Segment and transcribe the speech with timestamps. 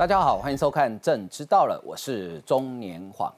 [0.00, 3.30] 大家好，欢迎收看《朕知道了》，我是中年晃。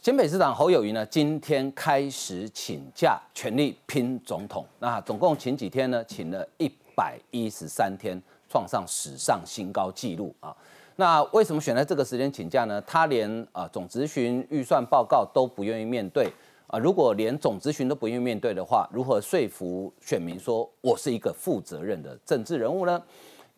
[0.00, 4.64] 新北市长侯友谊呢，今天开始请假，全力拼总统。
[4.78, 6.04] 那总共请几天呢？
[6.04, 8.16] 请了一百一十三天，
[8.48, 10.56] 创上史上新高纪录啊！
[10.94, 12.80] 那为什么选在这个时间请假呢？
[12.82, 16.32] 他连啊总咨询预算报告都不愿意面对
[16.68, 16.78] 啊！
[16.78, 23.02] 如果连总咨询都不愿意面对的话，如何说服选民说我是一个负责任的政治人物呢？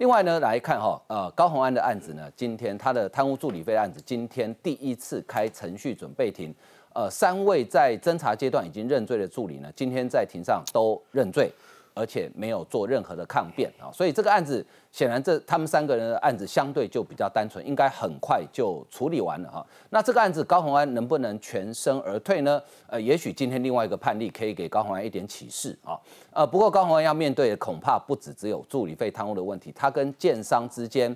[0.00, 6.54] 另外呢，来看哈，呃，高鸿安的案子呢，今天他的贪污助理费案子，今天第一次开程序准备庭，
[6.94, 11.52] 呃，三位在侦查阶段已经认罪的助理呢，今天在庭上都认罪。
[11.92, 19.64] 而且没有做任何的抗辩啊，所以这个案子显然这他们三个人的案子相对就比较单纯，应该很快就处理完了哈。
[19.90, 22.60] 那这个案子高鸿安能不能全身而退呢？
[22.88, 25.98] 呃，也许今天另外一个判例可以给高鸿安一点启示啊。
[26.32, 31.14] 呃，不过高鸿安要面对的恐怕不止只有助理费贪污的问题，他跟建商之间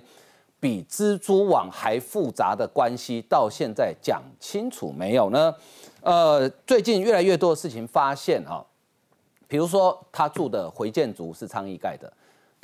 [0.59, 5.53] 比蜘蛛网还复杂的关系，到现在讲清楚没有呢？
[6.01, 8.65] 呃，最近越来越多的事情发现哈。
[9.47, 12.11] 比如说，他住的回建族是昌邑盖的，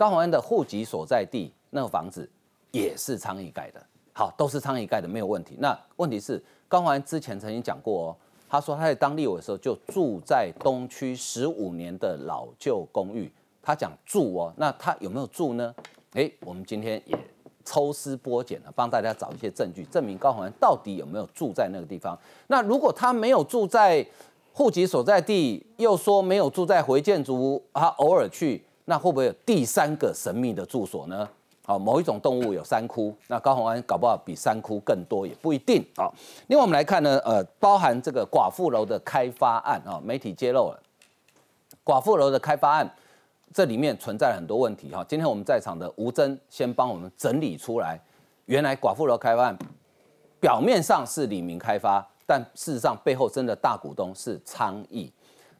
[0.02, 2.28] 高鸿安的户籍所在地那个房子
[2.72, 3.80] 也是昌邑盖的，
[4.14, 5.56] 好，都是昌邑盖的，没有问题。
[5.60, 8.18] 那问题是，高鸿安之前曾经讲过哦，
[8.50, 15.72] 他说他在当立委的时候就住在东区十五年的老旧公寓，他讲住哦，那他有没有住呢？
[16.14, 17.16] 哎，我们今天也
[17.64, 22.18] 抽丝剥茧了，帮大家找一些证据，证明高鸿安到底有没有住在那个地方。
[22.48, 24.04] 那如果他没有住在，
[24.52, 31.26] 户籍所在地又说没有住在回建筑，他偶尔去，那会不会有第三个神秘的住所呢？
[31.64, 35.82] 好，某一种动物有三窟，那高鸿安搞不好比三窟更多也不一定。
[35.96, 36.12] 啊，
[36.48, 40.80] 另外我们来看呢，呃，包含这个寡妇楼的开发案啊，媒体揭露了
[41.86, 42.94] 寡妇楼的开发案，
[43.54, 45.02] 这里面存在很多问题哈。
[45.08, 47.98] 今天我们在场的吴征先帮我们整理出来，
[48.48, 49.58] 原来寡妇楼开发案
[50.42, 52.06] 表面上是李明开发。
[52.26, 55.10] 但事实上，背后真的大股东是昌邑。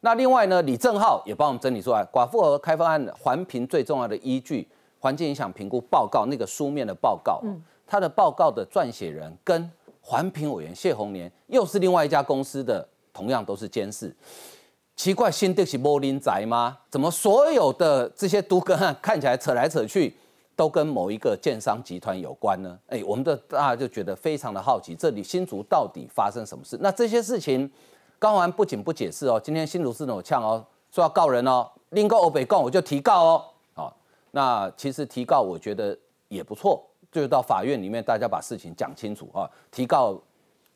[0.02, 4.68] 那另外呢，李正浩也帮我们整理出来，寡妇和开发案环评最重要的依据
[5.00, 14.16] 环境影响评估报告那个书面的报告，嗯，他的报告的撰写人跟环评委员谢宏年又是另外一家公司的，同样都是监事。
[14.96, 16.78] 奇怪，新德是柏林宅吗？
[16.90, 20.16] 怎么所有的这些都跟案看起来扯来扯去？
[20.54, 22.78] 都跟某一个建商集团有关呢？
[22.88, 26.78] 哎，我们的大家就觉得非常的好奇，这里新竹到底发生什么事？
[26.82, 27.72] 那这些事情，
[28.22, 33.98] 高安不仅不解释哦，今天新竹市有呛哦，说要告人哦，另个欧北告我就提告哦，好，
[34.30, 39.50] 那其实提告我觉得也不错，就是到法院里面大家把事情讲清楚啊。
[39.72, 40.16] 提告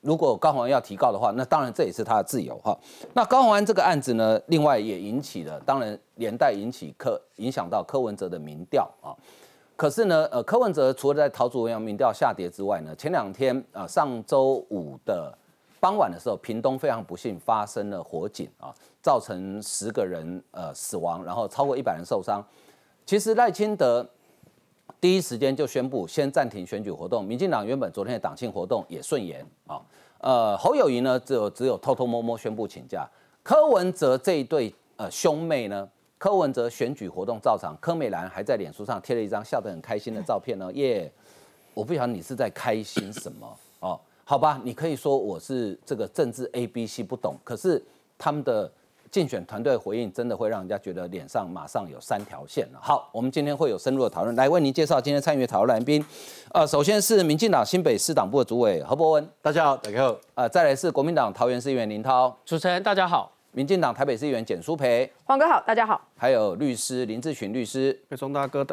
[0.00, 2.76] 如果高宏要提告的话，那当然这也是他的自由哈。
[3.14, 9.14] 那高宏安这个案子呢，另外也引起了，当然连带引起柯影响到柯文哲的民调啊。
[9.76, 15.32] 可是呢，呃，柯文哲除了在桃竹苗民调下跌之外呢，前两天啊，上周五的
[15.86, 22.44] 傍晚的时候，屏东非常不幸发生了火警啊，造成十个人呃死亡，然后超过一百人受伤。
[23.04, 24.04] 其实赖清德
[25.00, 29.80] 第一时间就宣布先暂停选举活动，民进党原本昨天的党庆活动也顺延啊。
[30.18, 33.08] 呃，侯友谊呢，只有只有偷偷摸摸宣布请假。
[33.44, 35.88] 柯文哲这一对呃兄妹呢？
[36.18, 40.68] 柯文哲选举活动照常，柯美兰还在脸书上贴了一张笑得很开心的照片呢。
[40.72, 41.08] 耶，
[41.74, 43.56] 我不晓得你是在开心什么？
[44.28, 47.80] 好吧，你可以说我是这个政治 A B C 不懂，可是
[48.18, 48.68] 他们的
[49.08, 52.80] 竞选团队回应真的会让人家觉得脸上马上有三条线了。
[52.82, 56.04] 好，我们今天会有深入的讨论，来为您介绍今天参与讨论来宾。
[56.52, 60.16] 呃，首先是民进党新北市党部的主委何伯文，大家好，大家好。
[60.34, 63.30] 呃，再来是国民党桃园市议员林涛，主持人大家好。
[63.52, 66.04] 民进党台北市议员简淑培，黄哥好，大家好。
[66.16, 68.66] 还有律师林志群律师，北松大哥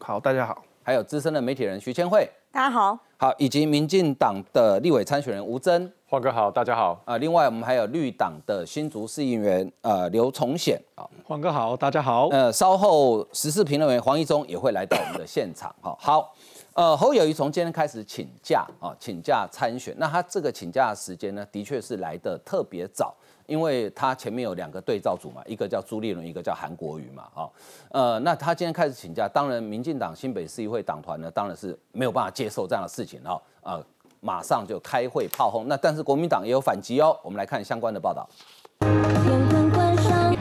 [0.00, 0.64] 好，大家好。
[0.82, 2.98] 还有资深的媒体人徐千惠，大家好。
[3.18, 7.00] 好，以及民进党的立委参选人吴征，黄哥好，大家好。
[7.06, 12.28] 啊，另外我们还有绿党的新竹市议员呃刘崇显，啊，黄哥好，大家好。
[12.28, 15.74] 呃，稍后时事评论员黄义忠也会来到我们的现场。
[15.80, 16.34] 哈，好，
[16.74, 19.94] 呃，侯友谊从今天开始请假啊，请假参选。
[19.96, 23.14] 那他这个请假的时间呢，的确是来的特别早。
[23.46, 27.48] 因为他前面有两个对照组嘛，一个叫朱立伦，一个叫韩国瑜嘛，啊，
[27.90, 33.80] 呃，那他今天开始请假，当然民进党新北市议会党团呢，当然是没有办法接受这样的事情哦，啊，
[34.20, 35.68] 马上就开会炮轰。
[35.68, 38.28] 那但是国民党也有反击哦，我们来看相关的报道。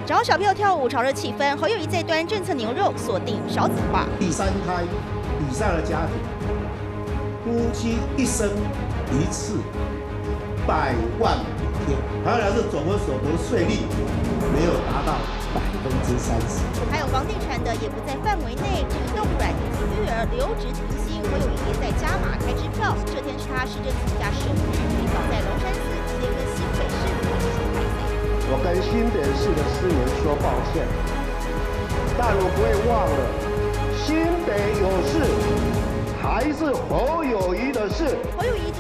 [0.06, 1.56] 找小票跳舞，炒热气氛。
[1.58, 4.06] 侯友谊在端政策牛肉，锁定少子化。
[4.20, 6.16] 第三胎以上的家庭，
[7.44, 8.50] 夫妻一生
[9.12, 9.58] 一次，
[10.68, 11.38] 百万。
[12.24, 13.86] 还有是总和所得税率
[14.50, 15.22] 没有达到
[15.54, 22.96] 百分之三十，还有房地产的也不在范围内，这个冻卵育儿留职停薪，我有一年在加码开支票。
[23.06, 24.58] 这天是他市政请假首日，
[25.14, 25.78] 早在龙山寺
[26.10, 27.06] 直接跟新北市。
[28.50, 30.86] 我跟新北市的市民说抱歉，
[32.18, 33.30] 但我不会忘了，
[34.02, 34.50] 新北
[34.82, 35.14] 有事，
[36.22, 38.18] 还是侯友谊的事。
[38.38, 38.72] 侯友谊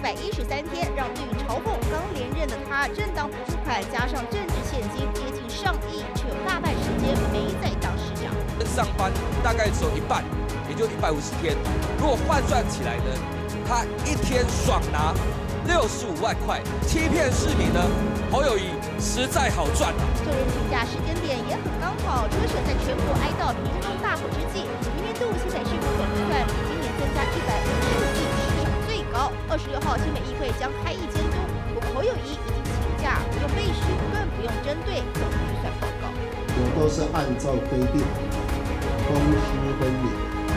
[0.00, 8.32] 一百一十三天，让对于嘲讽刚连任的他，政党补助款加上政治现金接近上亿，却有大半时间没在当市长。
[8.64, 9.12] 上班
[9.44, 10.24] 大概只有一半，
[10.70, 11.54] 也就一百五十天。
[11.98, 13.12] 如果换算起来呢，
[13.68, 15.12] 他一天爽拿
[15.66, 17.84] 六十五万块，欺骗市民呢，
[18.32, 20.02] 侯友谊实在好赚啊！
[20.24, 24.64] 就任请假时间点也很刚好，车省在全国哀悼平安中大火之际，
[29.50, 31.34] 二十六号新北议会将开议监督，
[31.74, 33.82] 不过侯友谊已经请假，不用备询，
[34.14, 36.06] 更不用针对总预算报告。
[36.54, 37.98] 我都是按照规定，
[39.10, 39.50] 公私
[39.82, 40.06] 分明。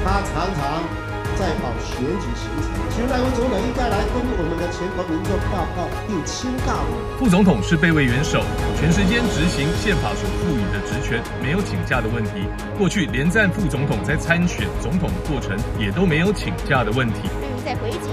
[0.06, 0.86] 他常常
[1.34, 7.18] 在跑选举行程，其实赖文总统应该来跟我们的全国民众报告，并亲告我。
[7.18, 8.46] 副总统是备位元首，
[8.78, 12.46] 全时间执行宪法所赋予的职权，没有请假的问题。
[12.78, 17.25] 过去连战副总统在参选总统的过程，也都没有请假的问题。
[17.42, 18.12] 绿营在回击，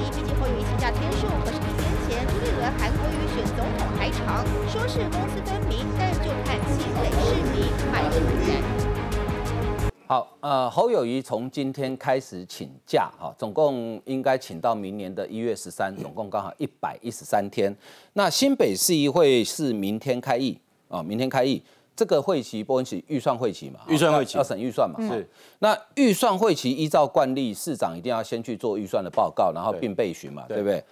[10.51, 17.73] 呃，侯友谊从今天开始请假，哈，总共应该请到明年的一月十三， 总共刚好一百一十三天。
[18.15, 20.59] 那新北市议会是明天开议
[20.89, 21.63] 啊，明天开议，
[21.95, 23.79] 这个会期不是预算会期嘛？
[23.87, 24.99] 预算会期要要审预算嘛？
[25.09, 25.25] 是。
[25.61, 30.83] 那预算会期依照惯例，市长一定要先去做预算的报告，然后对并备询嘛，对对不对？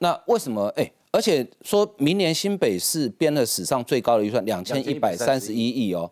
[0.00, 0.66] 那为什么？
[0.76, 6.10] 哎，而且说明年新北市编了史上最高的预算两千一百三十一亿哦。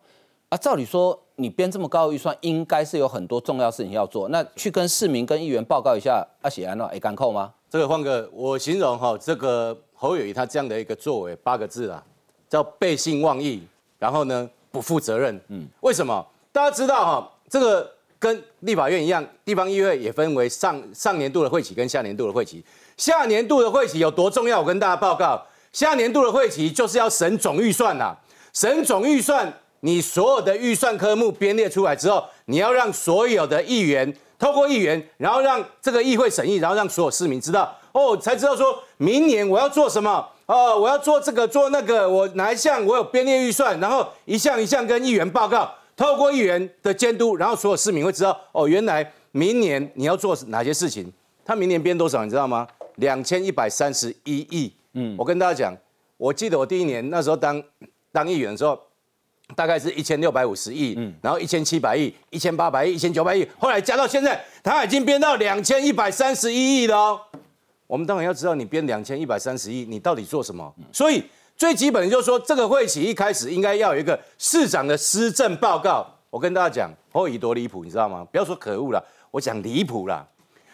[0.49, 4.29] 啊，照理说你编这么高的预算，应该是有很多重要事情要做。
[4.29, 7.53] 那去跟市民、跟议员报告一下，阿喜安诺，哎，敢扣吗？
[7.69, 12.01] 这个换个我形容哈，这个侯友谊他这样的一个作为八个字啊，
[12.47, 13.61] 叫背信忘义，
[13.99, 15.37] 然后呢不负责任。
[15.49, 16.25] 嗯，为什么？
[16.53, 22.63] 大家知道哈，这个跟立法院一样，地方议会也分为上上年度的会期跟下年度的会期。
[22.95, 24.61] 下年度的会期有多重要？
[24.61, 28.15] 我跟大家报告，下年度的会期就是要审总预算呐、
[28.53, 29.51] 审总预算，
[29.85, 51.13] 你所有的预算科目编列出来之后，你要让所有的议员透过议员，然后让这个议会审议，然后让所有市民知道，哦，才知道说明年我要做什么，哦，我要做这个做那个，我哪一项我有编列预算，然后一项一项跟议员报告，透过议员的监督，然后所有市民会知道，哦，原来明年你要做哪些事情。
[51.45, 52.67] 他明年编多少，你知道吗？
[52.95, 54.73] 两千一百三十一亿。
[54.93, 55.77] 嗯，我跟大家讲，
[56.17, 57.61] 我记得我第一年那时候当
[58.11, 58.79] 当议员的时候，
[59.53, 67.21] 大概是一千六百五十亿，然后一千七百亿、一千八百亿、一千九百亿，后来加到现在，它已经编到两千一百三十一亿了哦。
[67.85, 70.73] 我们当然要知道你编两千一百三十亿，你到底做什么？
[70.91, 71.23] 所以
[71.55, 76.05] 最基本的就是说，这个会期一开始应该要有一个市长的施政报告。
[76.31, 78.25] 我跟大家讲，侯乙多离谱，你知道吗？
[78.31, 80.25] 不要说可恶了，我讲离谱啦。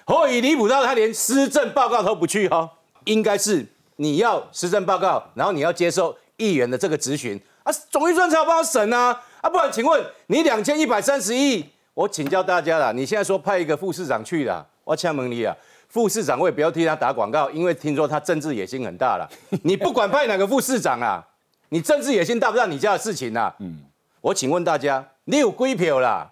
[0.06, 2.70] 侯友宜离谱到他连施政报告都不去哦，
[3.04, 3.66] 应该是
[3.98, 15.56] 你要施政报告，然后你要接受议员的这个质询啊，总预算才有办法审啊啊，不然请问你两千一百三十亿，我请教大家啦，你现在说派一个副市长去啦，我敲门你啊，
[15.88, 19.30] 副市长我也不要替他打广告，因为听说他政治野心很大了。
[19.64, 21.24] 你不管派哪个副市长啊，
[21.70, 23.54] 你政治野心大不大你家的事情啊？
[23.60, 23.80] 嗯，
[24.22, 26.32] 我请问大家，你有几票啦？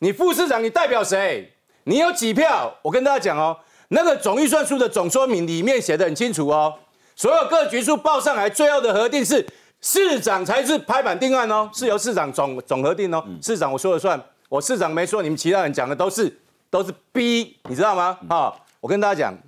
[0.00, 1.52] 你副市长你代表谁？
[1.84, 2.74] 你有几票？
[2.82, 3.56] 我跟大家讲哦，
[3.88, 6.74] 那个总预算书的总说明里面写的很清楚哦，
[7.16, 9.46] 所有各局数报上来，最后的核定是
[9.80, 16.36] 市长才是拍板定案哦，是由市长总总核定哦，市长我说了算，我市长没说，你们其他人讲的都是
[16.68, 18.18] 都是逼，你知道吗？
[18.28, 19.38] 哈、我跟大家讲，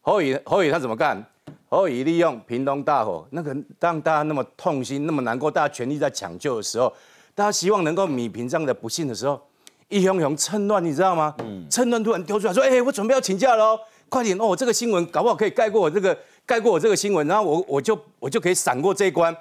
[0.00, 1.24] 侯宇侯宇他怎么干？
[1.68, 6.92] 侯宇利用屏东大火，那个让大家那么痛心、那么难过，大家全力在抢救的时候，
[7.34, 9.40] 大家希望能够弭平这样的不幸的时候，
[9.88, 11.32] 一雄雄趁乱，你知道吗？
[11.70, 13.78] 趁乱突然丢出来说：“哎、我准备要请假喽，
[14.08, 14.54] 快点哦！
[14.56, 19.36] 这个新闻搞不好可以盖过我这个盖过我这个新闻，然后我我就我就可以闪过这一关。”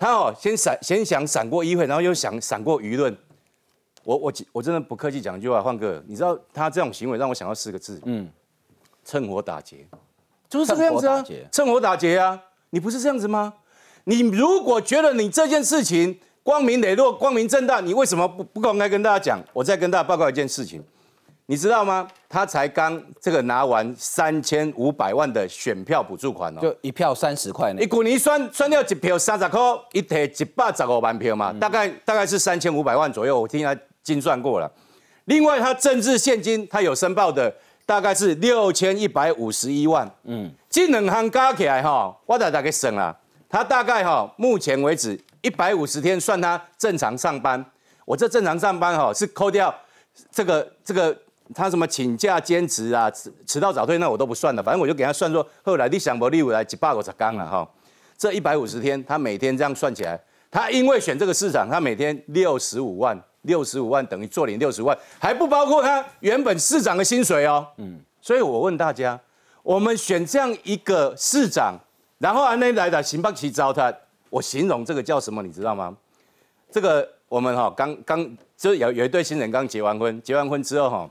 [0.00, 3.14] 他哦，先闪先想闪过议会，然后又想闪过舆论。
[4.02, 8.26] 我我我真的不客气讲一句话，换哥，你知道他这种行为让我想到四个字，嗯，
[9.04, 9.86] 趁火打劫，
[10.48, 12.42] 就是这个样子啊趁火打劫，趁火打劫啊！
[12.70, 13.52] 你不是这样子吗？
[14.04, 19.38] 你如果觉得你这件事情光明磊落、光明正大，你为什么不不公开跟大家讲？
[19.52, 20.82] 我再跟大家报告一件事情，
[21.50, 22.06] 你知道吗？
[22.28, 34.70] 他才刚这个拿完三千五百万的选票补助款哦，就一票三十块呢一股你算算掉一票三十块，一提一百十五万票嘛，大概大概是三千五百万左右，我听他精算过了。
[35.24, 37.52] 另外，他政治现金他有申报的，
[37.84, 40.08] 大概是六千一百五十一万。
[40.22, 47.64] 嗯，这两行加起来哈，我大大概省了，他大概哈，目前为止一百五十天算他正常上班。
[48.04, 49.74] 我这正常上班哈，是扣掉
[50.30, 51.16] 这个这个
[51.54, 57.68] 他什么请假兼职啊，迟迟到早退那我都不算了，反正我就给他算说，后来你想不利我来几百个才刚了哈。
[58.16, 63.20] 这一百五十天，他每天这样算起来，他因为选这个市场，他每天六十五万。
[63.44, 67.66] 六十五万等于做零六十万，还不包括他原本市长的薪水哦。
[67.78, 69.18] 嗯，所以我问大家，
[69.62, 71.74] 我们选这样一个市长，
[72.18, 73.90] 然后安内来的行邦奇招他，
[74.28, 75.42] 我形容这个叫什么？
[75.42, 75.96] 你知道吗？
[76.70, 81.10] 这个我们哈刚刚就有有一对新人刚结完婚，结完婚之后哈，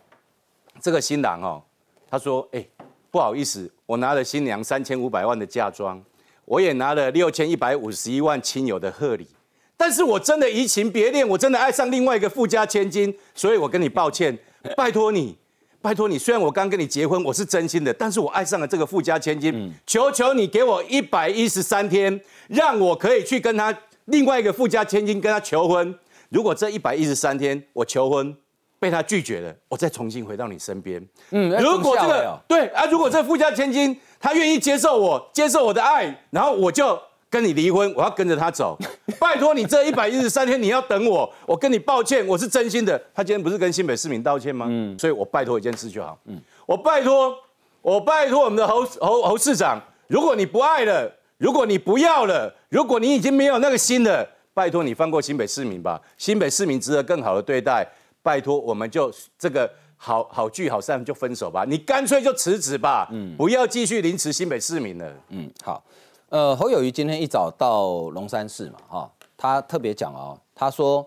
[0.81, 1.61] 这个新郎哦，
[2.09, 2.65] 他说：哎，
[3.11, 6.03] 不好意思，我拿了新娘三千五百万的嫁妆，
[6.45, 9.27] 我也拿了六千一百五十一万亲友的贺礼。
[9.75, 14.37] 但是我真的移情别恋，我真的爱上另外一个富家千金，所以我跟你抱歉，
[14.75, 15.37] 拜托你，
[15.81, 16.17] 拜托你。
[16.17, 22.19] 虽然我刚跟你结婚，我是真心的，但是我爱上了这个富家千金，求求你给我一百一十三天，
[22.49, 23.73] 让我可以去跟他
[24.05, 25.97] 另外一个富家千金跟他求婚。
[26.27, 28.35] 如果这一百一十三天我求婚
[28.79, 31.05] 被他拒绝了，我再重新回到你身边。
[31.31, 36.99] 嗯，如果这个对啊，如果这富家千金她愿意接受我，接受我的爱，然后我就。
[37.31, 38.75] 跟你离婚，我要跟着他走。
[39.21, 41.31] 拜托你这一百一十三天，你要等我。
[41.45, 42.99] 我跟你抱歉，我是真心的。
[43.13, 44.65] 他今天不是跟新北市民道歉吗？
[44.67, 46.17] 嗯，所以我拜托一件事就好。
[46.25, 47.37] 嗯，我拜托，
[47.83, 51.07] 我拜托我们的侯侯侯市长，如果你不爱了，
[51.37, 56.01] 如果你不要了，如果你已经没有那个心了，拜托你放过新北市民吧。
[56.17, 57.87] 新北市民值得更好的对待。
[58.29, 59.67] 拜托，我们就这个
[59.97, 61.65] 好好聚好散就分手吧。
[61.67, 63.09] 你干脆就辞职吧。
[63.11, 65.11] 嗯，不要继续凌迟新北市民了。
[65.29, 65.83] 嗯，好。
[66.29, 71.03] 呃，侯友谊今天一早到龙山市嘛，哈，他特别讲哦，他说，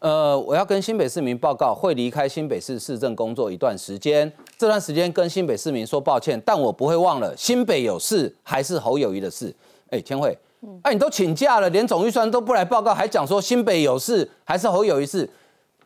[0.00, 9.54] 呃，我要跟新北市民报告，会离开新北市市政工作一段时间，这段时间跟新北市民说抱歉，但我不会忘了新北有事还是侯友谊的事。
[9.90, 10.36] 哎，千惠，
[10.82, 15.30] 哎，你都请假了，连总预算都不来报告，还讲说新北有事还是侯友谊事？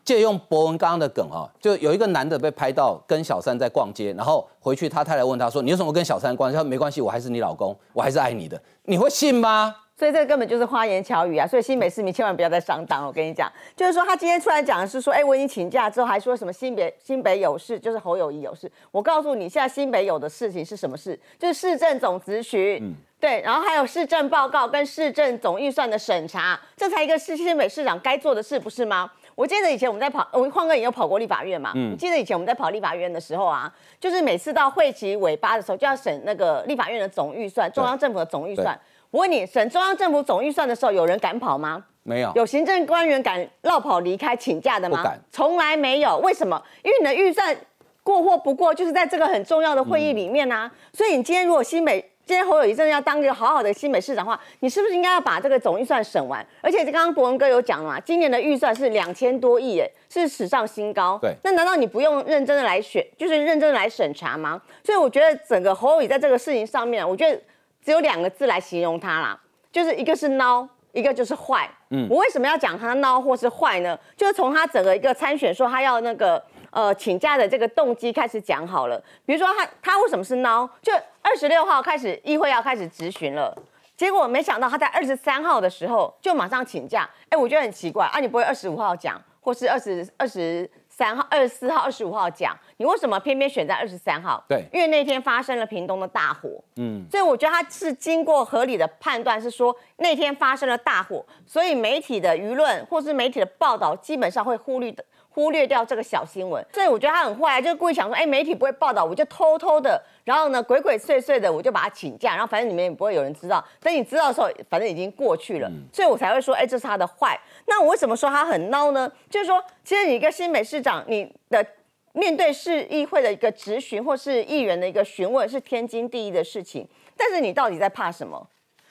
[0.03, 9.75] 借用博文刚刚的梗哈，就有一个男的被拍到跟小三在逛街，然后回去他太太问他说：“你有什么跟小三关系？”他说：“没关系，我还是你老公，我还是爱你的。”你会信吗？
[9.95, 11.45] 所以这根本就是花言巧语啊！
[11.45, 13.05] 所以新北市民千万不要再上当。
[13.05, 21.19] 我跟你讲，就是说他今天出来讲的是说：“哎，我已经请假之后，还说什么新北新北有事，就是侯友谊有事。”我告诉你，现在新北有的事情是什么事？
[21.37, 29.11] 就是市政总咨询，对，然后还有市政报告跟市政总预算的审查，这才一个是新北市长该做的事，不是吗？
[29.39, 31.71] 我记得以前我们在跑，我晃哥也有跑过立法院嘛。
[31.73, 31.95] 嗯。
[31.95, 38.77] 记得以前我们在跑立法院的时候啊，就是每次到会期尾巴的时候，就要审那个立法院的总预算，中央政府的总预算。
[39.11, 41.81] 我问你，审中央政府总预算的时候，有人敢跑吗？
[42.03, 42.29] 没有。
[42.35, 45.01] 有行政官员敢绕跑离开请假的吗？
[45.01, 45.17] 敢。
[45.31, 46.17] 从来没有。
[46.17, 46.61] 为什么？
[46.83, 47.55] 因为你的预算
[48.03, 50.69] 过或不过，就是在这个很重要的会议里面啊。
[50.91, 52.05] 所以你今天如果新美。
[52.29, 56.45] 今天侯友谊真的要当一个好好的新北市长的话，你是不是应该要把这个总预算审完？
[56.61, 61.17] 而且刚刚博文哥有讲了嘛，今年的预算是两千多亿，哎，是史上新高。
[61.19, 64.61] 对，那难道你不用认真的来选，就是认真的来审查吗？
[64.83, 67.35] 所以我觉得整个侯友谊在这个事情上面，我觉得
[67.83, 69.35] 只有两个字来形容他啦，
[69.71, 71.67] 就是一个是孬，一个就是坏。
[71.89, 73.97] 嗯，我为什么要讲他孬或是坏呢？
[74.15, 76.39] 就是从他整个一个参选说他要那个。
[76.71, 79.03] 呃，请假的这个动机开始讲好了。
[79.25, 80.69] 比如说他他为什么是孬？
[80.83, 80.93] 就
[81.29, 83.55] 二十六号开始议会要开始质询了，
[83.95, 87.07] 结果没想到他在二十三号的时候就马上请假。
[87.29, 94.43] 哎，我觉得很奇怪啊，你不会二十五号讲，或是二十二十三号、二十四号、二十五号讲，你为什么偏偏选在二十三号？
[94.49, 96.49] 对，因为那天发生了屏东的大火。
[96.77, 105.05] 嗯，所以我觉得他是经过合理的判断，是说那天发生了大火，所以媒体的舆论或是媒体的报道基本上会忽略的。
[105.39, 113.63] 忽略掉这个小新闻，所以我觉得他很坏，就是故意想说，哎，媒体不会报道，我就偷偷的，然后呢，鬼鬼祟祟的，我就把他请假，然后反正你们也不会有人知道。
[113.79, 117.39] 等你知道的时候，反正已经过去了，所以我才会说，哎，这是他的坏。
[117.67, 119.09] 那我为什么说他很孬呢？
[119.29, 121.65] 就是说，其实你一个新北市长，你的
[122.11, 126.85] 面对市议会的一个质询或是议员的一个询问，是天经地义的事情。
[127.15, 128.45] 但是你到底在怕什么？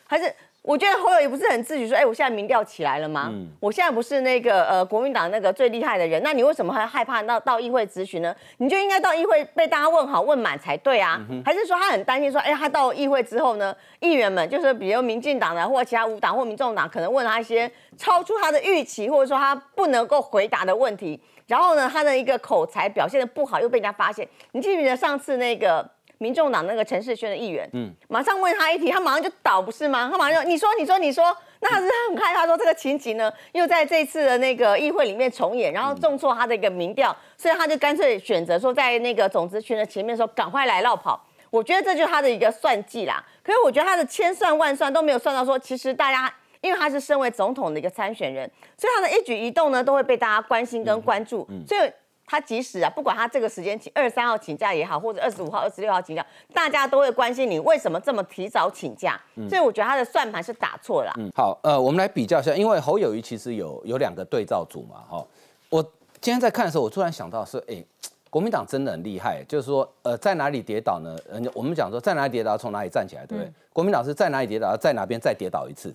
[0.06, 0.34] 还是？
[0.62, 3.32] 我觉得侯友也不是很自觉说，哎，我现在民调起来了吗？
[3.58, 8.34] 我现在不是那个呃国民党那个最厉害的人，那你为什么还害怕到到议会咨询呢？
[8.58, 24.28] 你就应该到议会被大家问好问满才对啊，还是说他很担心说，哎，他到议会之后呢，议员们就是比如民进党的或其他五党或民众党可能问他一些超出他的预期，或者说他不能够回答的问题，然后呢，他的一个口才表现的不好又被人家发现。
[24.52, 25.88] 你记不记得上次那个？
[26.18, 30.08] 民众党那个陈世轩的议员，嗯，马上问他一题，他马上就倒，不是吗？
[30.12, 41.24] 他马上就你说你说你说，那他是很害怕说这个情景呢，又在这次的那个议会里面重演，然后重挫他的一个民调，所以他就干脆选择说在那个种子群的前面说赶快来绕跑。
[41.50, 43.24] 我觉得这就是他的一个算计啦。
[43.42, 51.48] 可是我觉得他的千算万算都没有算到说，其实大家因为他是身为总统的一个参选人，所以他的一举一动呢都会被大家关心跟关注。
[51.66, 51.90] 所以
[52.28, 59.20] 他即使啊，不管他这个时间请二十三号请假也好，或者二十五号、二十六号请假，大家都会关心你为什么这么提早请假。
[59.48, 61.12] 所以我觉得他的算盘是打错了。
[61.16, 65.26] 嗯，好，呃，我们来比较一下，因为侯友谊其实有有两个对照组嘛，哈。
[65.70, 65.82] 我
[66.20, 67.82] 今天在看的时候，我突然想到是，哎。
[68.30, 71.16] 国民党真的很厉害，就是说，呃，在哪里跌倒呢？
[71.32, 73.50] 人家我们讲说，在哪里跌倒，从哪里站起来，对不对？
[73.72, 75.90] 国民党是在哪里跌倒，在哪边再跌倒一次。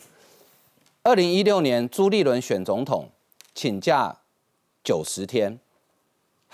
[1.04, 3.08] 二零一六年朱立伦选总统，
[3.54, 4.16] 请假
[4.84, 5.60] 九十天；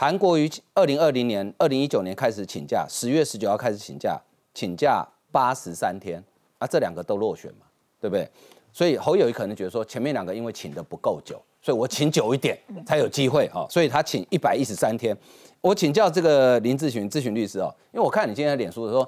[0.01, 4.17] 韩国瑜二零二零年、二零一九年开始请假，十月十九号开始请假，
[4.53, 6.23] 请假八十三天，
[6.57, 7.65] 啊，这两个都落选嘛，
[7.99, 8.25] 对不对？
[8.71, 15.13] 所以侯友谊可能觉得说，前面两个因为请的不够久，所以我请久一点才有机会哈，所以他请一百一十三天。
[15.59, 19.05] 我请教这个林志群咨询律师哦，因为我看你今天脸书的说，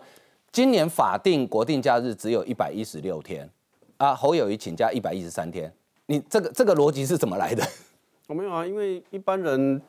[0.51, 3.49] 今年法定国定假日只有一百一十六天，
[3.95, 5.73] 啊，侯友谊请假一百一十三天，
[6.07, 7.65] 你这个这个逻辑是怎么来的？
[8.27, 9.81] 我没有啊，因为一般人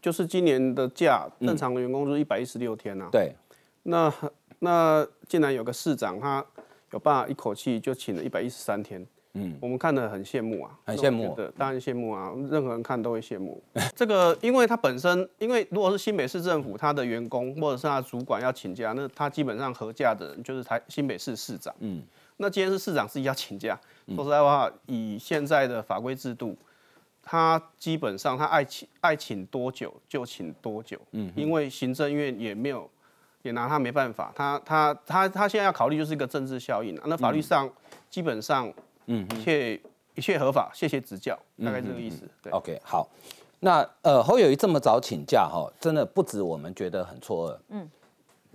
[0.00, 3.08] 就是今年的假，正常的员工就是一百一十六天啊。
[3.10, 3.32] 对，
[3.84, 4.12] 那
[4.60, 6.44] 那竟然有个市长，他
[6.92, 9.06] 有办法一口气就请了一百一十三天。
[9.34, 13.62] 嗯，我们看的很羡慕啊，很羡慕的，当然羡慕啊，任何人看都会羡慕。
[13.94, 21.72] 这个，因为他本身，因为如果是新北市政府，他的员工或者是他主管要请假，那他基本上合假的人就是台新北市市长。
[21.80, 22.02] 嗯，
[22.38, 23.78] 那今天是市长自己要请假，
[24.16, 26.56] 说实在话，以现在的法规制度，
[27.30, 30.98] 他基本上他爱请爱请多久就请多久。
[31.10, 32.88] 嗯，因为行政院也没有
[33.42, 37.02] 也拿他没办法，他他他他现在要考虑就是一个政治效应啊。
[37.06, 37.70] 那法律上
[38.08, 38.72] 基本上。
[39.10, 39.80] 嗯，一切
[40.16, 42.28] 一切合法，谢谢指教，大概这个意思。
[42.42, 43.08] 对，OK，好。
[43.60, 47.58] 那呃，侯友谊这么早请假哈，真的不止我们觉得很错愕。
[47.70, 47.90] 嗯，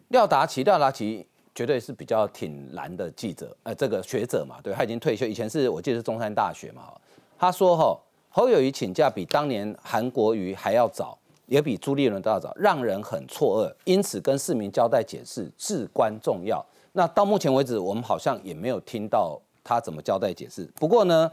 [0.09, 6.93] 廖达奇，廖达奇绝对是比较挺蓝的记者，呃，这个学者嘛，对他已经退休，以前是我记得是中山大学嘛。
[7.39, 7.99] 他说哈，
[8.35, 11.15] 侯友谊请假比当年韩国瑜还要早，
[11.45, 13.71] 也比朱立伦都要早，让人很错愕。
[13.83, 16.65] 因此，跟市民交代解释至关重要。
[16.93, 19.39] 那到目前为止，我们好像也没有听到。
[19.63, 20.65] 他怎么交代解释？
[20.75, 21.31] 不过呢，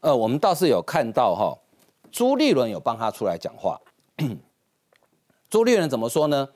[0.00, 1.52] 呃，我们倒是有看到哈，
[2.12, 3.80] 朱立伦有帮他出来讲话。
[5.50, 6.48] 朱立伦怎么说呢？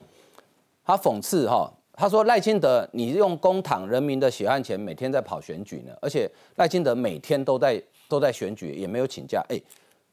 [0.85, 9.41] 他讽刺哈，他说赖清德，你用公帑人民的血汗钱，每天在跑选举呢，而且赖清德每天都在都在选举，也没有请假。
[9.47, 9.61] 哎，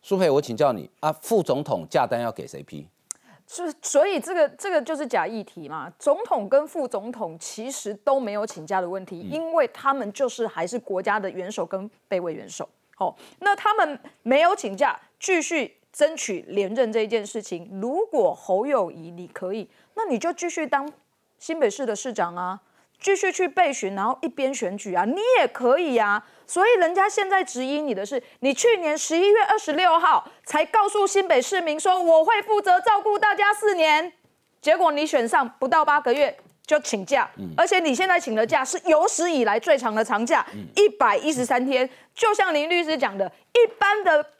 [0.02, 2.87] 苏佩，我请教你啊，副总统假单要给谁批？
[3.48, 5.90] 是，所以这个这个就是假议题嘛。
[5.98, 12.68] 总统跟副总统其实都没有请假的问题，因为他们就是还是国家的元首跟备位元首。
[12.94, 17.68] 好，那他们没有请假，继续争取连任这一件事情。
[17.80, 20.92] 如果侯友谊你可以，那你就继续当
[21.38, 22.61] 新北市的市长啊。
[23.00, 26.24] 继续去备询，然后一边选举啊，你也可以啊。
[26.46, 34.12] 所以人家现在质疑你的是，你去年十一月二十六号才告诉新北市民说我会负责照顾大家四年，
[34.61, 41.88] 结果你选上不到八个月就请假，而且你现在请的假是有史以来最长的长假，一百一十三天。
[42.14, 44.30] 就像林律师讲的，一般的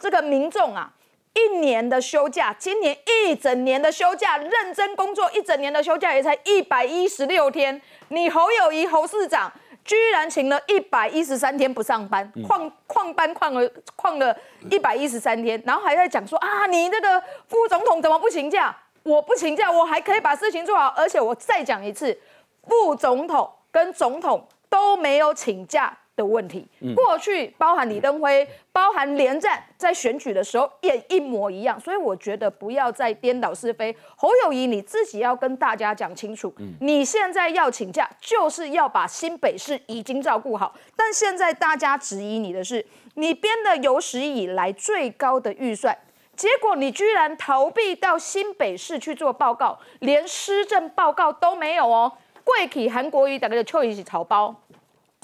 [0.00, 0.92] 这个民众啊。
[1.36, 7.80] 一年的休假，今年一整年的休假，认真工作一整年的休假也才一百一十六天。
[8.08, 9.52] 你侯友谊侯市长
[9.84, 14.34] 居然请了一百一十三天不上班，旷旷班旷了旷了
[14.70, 18.74] 一百一十三天，然后还在讲说啊，你那个副总统怎么不请假？
[19.02, 20.88] 我不请假，我还可以把事情做好。
[20.96, 22.18] 而且我再讲一次，
[22.66, 25.96] 副总统跟总统都没有请假。
[26.16, 33.94] 的问题，过去包含李登辉，包含连战在选举的时候也一模一样，所以我觉得不要再颠倒是非。
[34.16, 40.74] 侯友谊你自己要跟大家讲清楚，你现在要请假，就是要把新北市已经照顾好。
[40.96, 45.96] 但现在大家质疑你的是，你编的有史以来最高的预算，
[46.34, 52.10] 结果你居然逃避到新北市去做报告，连施政报告都没有哦。
[52.42, 54.54] 贵体韩国瑜大概就臭一起草包。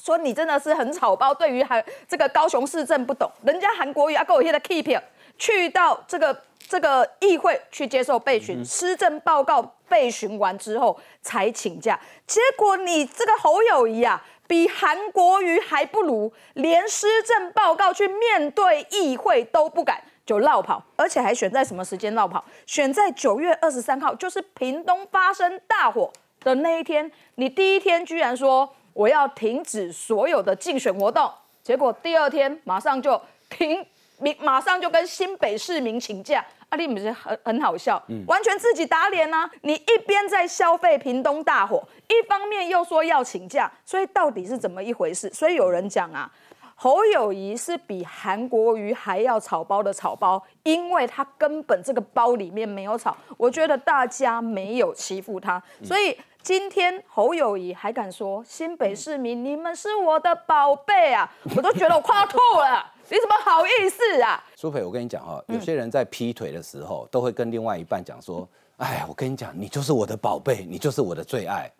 [0.02, 5.00] 说你真的是很草包，对于韩这个高雄市政不懂，人家韩国瑜啊，跟我现在 keep
[5.38, 22.44] 去到这个这个议会去接受备询，施政报告备询完之后才请假，结果你这个侯友谊啊，比韩国瑜还不如，连施政报告去面对议会都不敢就绕跑，而且还选在什么时间绕跑？
[22.66, 26.12] 选在九月二十三号，就是屏东发生大火。
[26.44, 31.30] 的那一天，你第一天居然说我要停止所有的竞选活动，
[31.62, 33.84] 结果第二天马上就停，
[34.18, 36.44] 马马上就跟新北市民请假。
[36.68, 45.28] 啊，你不是很很好笑，完全自己打脸呐、你一边在消费屏东大火，一方面又说要请假，所以到底是怎么一回事？
[45.34, 46.32] 所以有人讲啊，
[46.74, 53.14] 侯友谊是比韩国瑜还要草包的草包，因为他根本这个包里面没有草。
[53.36, 64.42] 我觉得大家没有欺负他，所以今天侯友谊还敢说新北市民你们是我的宝贝啊， 我都觉得我快要吐了，你怎么好意思啊？
[64.56, 68.46] 苏菲，我跟你讲哈，有些人在劈腿的时候，都会跟另外一半讲说
[68.78, 71.70] ：“哎，我跟你讲，你就是我的宝贝，你就是我的最爱。”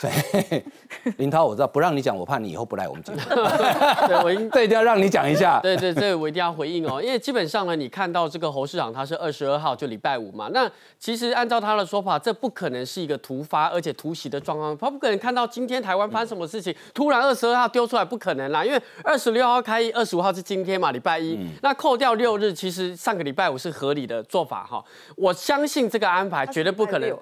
[0.00, 0.64] 对，
[1.16, 3.18] 林涛，我知道不让你讲，我怕你以后不来我们节目。
[4.06, 5.60] 对我应这一定要让你讲一下。
[5.60, 24.84] 对对对，我一定要回应哦，因为基本上呢，你看到这个侯市长他是二十二号就礼拜五嘛，那其实按照他的说法，这不可能是一个突发而且突袭的状况，他不可能看到今天台湾发生什么事情，突然二十二号丢出来，不可能啦，因为二十六号开议，二十五号是今天嘛，礼拜一，那扣掉六日，其实上个礼拜五是合理的做法哈，
[25.16, 27.18] 我相信这个安排绝对不可能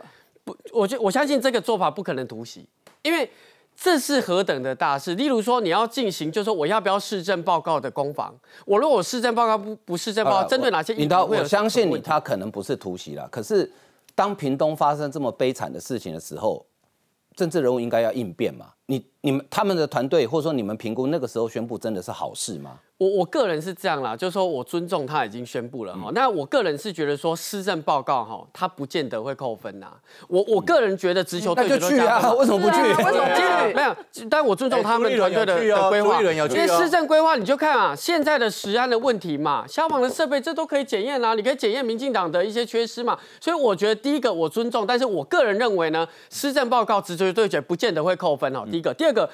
[0.52, 2.66] 不，我觉我相信这个做法不可能突袭，
[3.02, 3.28] 因为
[3.76, 5.14] 这是何等的大事。
[5.14, 8.34] 例如说，你要进行，就是说我要不要市政报告的攻防？
[8.66, 13.26] 我如果市政报告不不市政报告，针对哪些议题林涛，会有我相信你，他可能不是突袭了。
[13.28, 13.70] 可是，
[14.14, 16.64] 当屏东发生这么悲惨的事情的时候，
[17.34, 18.66] 政治人物应该要应变嘛？
[18.86, 22.78] 你、你们他们的团队，或者说你们评估那个时候宣布真的是好事吗？
[23.00, 29.86] 我我个人是这样啦，就是说我尊重他已经宣布了嗯哈、那我个人是觉得说施政报告哈，他不见得会扣分呐。
[30.28, 32.30] 我我个人觉得直球那对决都就去啊！
[32.34, 32.82] 为什么不去？
[32.82, 33.96] 为什么不去没有，
[34.28, 35.56] 但我尊重他们团队的
[35.88, 48.62] 规划，因为施政规划你就看啊，现在的食安的问题嘛，消防的设备这都可以检验啊，你可以检验民进党的一些缺失嘛，所以我觉得第一个我尊重，但是我个人认为呢，施政报告直球对决不见得会扣分哦。
[48.70, 49.30] 第一个，第二个。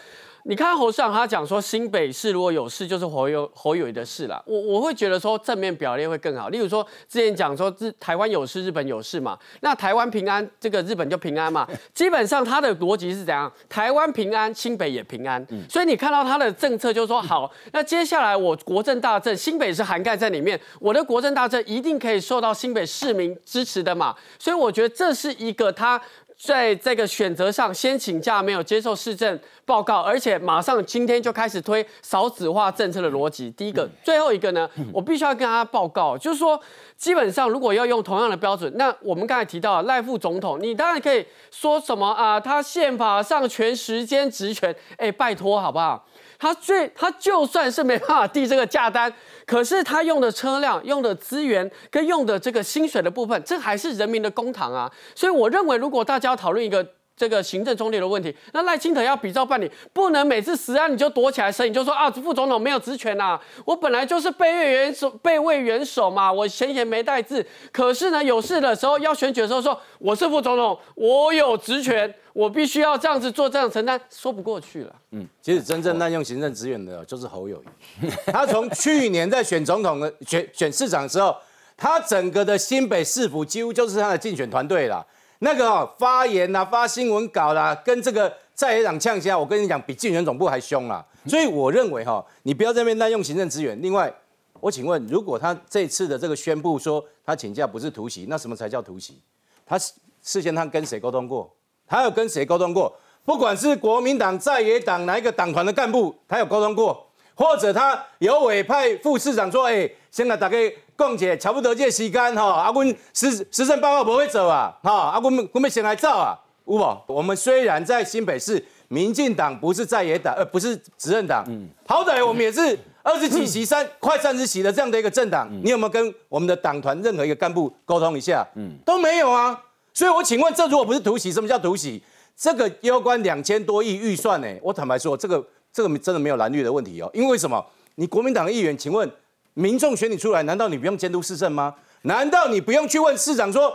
[0.49, 6.49] 你看侯市长他讲说新北市如果有事就是侯友侯友谊的事啦，我我会觉得说正面表列会更好。
[6.51, 13.53] 例如说之前讲说日台湾有事日本有事嘛，那台湾平安这个日本就平安嘛， 基本上他的逻辑是怎样？
[13.69, 26.01] 台湾平安，新北也平安，所以你看到他的政策就是说好，那接下来我国政大政新北是涵盖在里面，我的国政大政一定可以受到新北市民支持的嘛，所以我觉得这是一个他。
[26.39, 33.51] 在这个选择上，先请假没有接受市政报告，而且马上今天就开始推少子化政策的逻辑。
[33.53, 36.61] 第一个，最后一个呢，我必须要跟大家报告，就是说，
[36.97, 46.07] 基本上如果要用同样的标准，那我们刚才提到的赖副总统，你当然可以说什么啊，他宪法上全时间职权，哎，拜托好不好？
[46.39, 49.13] 他最他就算是没办法递这个价单，
[49.47, 54.91] 可是他用的车辆、用的资源跟用的这个薪水的部分，这还是人民的公堂啊。
[55.15, 67.45] 所以我认为，如果大家要讨论一个这个行政中立的问题，那赖清德要比照办理，不能每次实案你就躲起来审，你就说啊，副总统没有职权呐、我本来就是备位元首，备位元首嘛，我前言没带字。
[67.73, 74.95] 可是呢，有事的时候要选举的时候说我是副总统，我有职权，我必须要这样子做这样承担，说不过去了。
[75.13, 77.63] 嗯其实真正滥用行政资源的就是侯友
[78.03, 81.35] 谊， 他从去年在选总统的选选市长的时候，
[81.79, 85.03] 他整个的新北市府几乎就是他的竞选团队啦。
[85.41, 91.05] 那个、哦、发言啦、发新闻稿啦，跟这个在野党呛下，我跟你讲，比竞选总部还凶啦。
[91.27, 93.81] 所以我认为哈、你不要在那边滥用行政资源。
[93.83, 94.13] 另外，
[94.61, 99.21] 我请问，如果他这次的这个宣布说他请假不是突袭，那什么才叫突袭？
[99.67, 101.53] 他事事先他跟谁沟通过？
[101.87, 102.93] 他有跟谁沟通过？
[103.25, 110.57] 不管是国民党在野党哪一个党团的干部，他有沟通过，或者他有委派副市长说：“哎、先来大家
[110.97, 116.99] 讲解，差不多这个时间哈，啊，阮时时政报告不会走啊，哈，啊，阮阮们先来走啊，有无？
[117.09, 128.43] 我们虽然在新北市，民进党不是在野党，呃，不是执政党，嗯好歹我们也是二十几席三快三十席的这样的一个政党，你有没有跟我们的党团任何一个干部沟通一下？
[128.55, 129.63] 嗯，都没有啊。
[129.93, 132.03] 所以我请问，这如果不是突袭，什么叫突袭？
[132.35, 134.49] 这个攸关两千多亿预算呢？
[134.63, 137.11] 我坦白说，这个这个真的没有蓝绿的问题哦。
[137.13, 137.63] 因为什么？
[137.97, 139.11] 你国民党的议员，请问
[139.57, 141.75] 民众选你出来，难道你不用监督市政吗？
[142.03, 143.75] 难道你不用去问市长说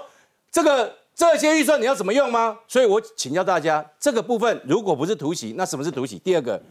[0.52, 2.60] 这个这些预算你要怎么用吗？
[2.67, 6.20] 所以我请教大家，这个部分如果不是突袭，那什么是突袭？
[6.20, 6.62] 第二个，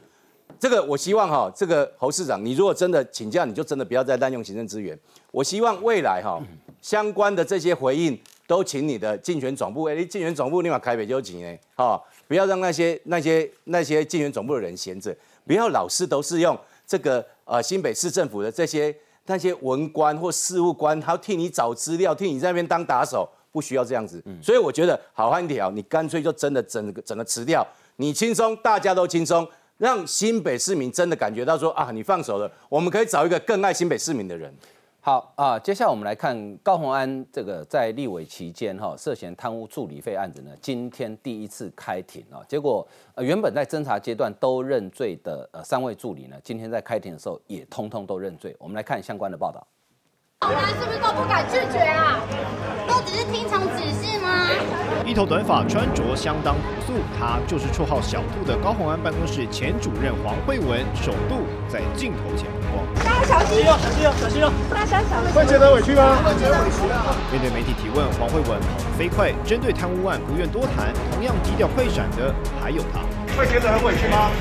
[0.60, 4.96] 这个我希望哈，这个侯市长，你如果真的请假，你就真的不要再滥用行政资源。
[5.32, 6.40] 我希望未来哈
[6.80, 15.14] 相关的这些回应，都请你的竞选总部，哎，你竞选总部立马开北就紧哎，哈，不要让那些那些那些竞选总部的人闲着，
[15.46, 24.22] 不要老是都是用这个呃新北市政府的这些那些文官或事务官，他要替你找资料，替你在那边当打手，不需要这样子。
[24.40, 29.46] 所以我觉得好汉一条，你干脆就真的整个整个辞掉，你轻松，大家都轻松，
[29.78, 34.54] 让新北市民真的感觉到说啊，你放手了，我们可以找一个更爱新北市民的人。
[35.02, 48.54] 好啊，接下来我们来看高鸿安这个在立委期间哈涉嫌贪污助理费案子呢，今天第一次开庭啊，结果呃原本在侦查阶段都认罪的呃三位助理呢，今天在开庭的时候也通通都认罪。
[48.58, 49.66] 我们来看相关的报道。
[50.42, 52.18] 高鸿安是不是都不敢拒绝啊？
[52.88, 54.48] 都只是听从指示吗？
[55.04, 63.04] 一头短发，穿着相当朴素，他就是绰号小兔的高鸿安办公室前主任黄慧文，首度在镜头前曝光。
[63.04, 64.50] 大家小心哦，小心哦，小心哦！
[64.72, 65.30] 大家小心。
[65.34, 66.16] 会觉得委屈吗？
[66.24, 67.12] 会觉得委屈啊！
[67.30, 72.32] 面对媒体提问，黄慧文跑得飞快，针对贪污案不愿多谈，同样低调快闪的
[72.64, 73.04] 还有他。
[73.36, 74.32] 会觉得很委屈吗？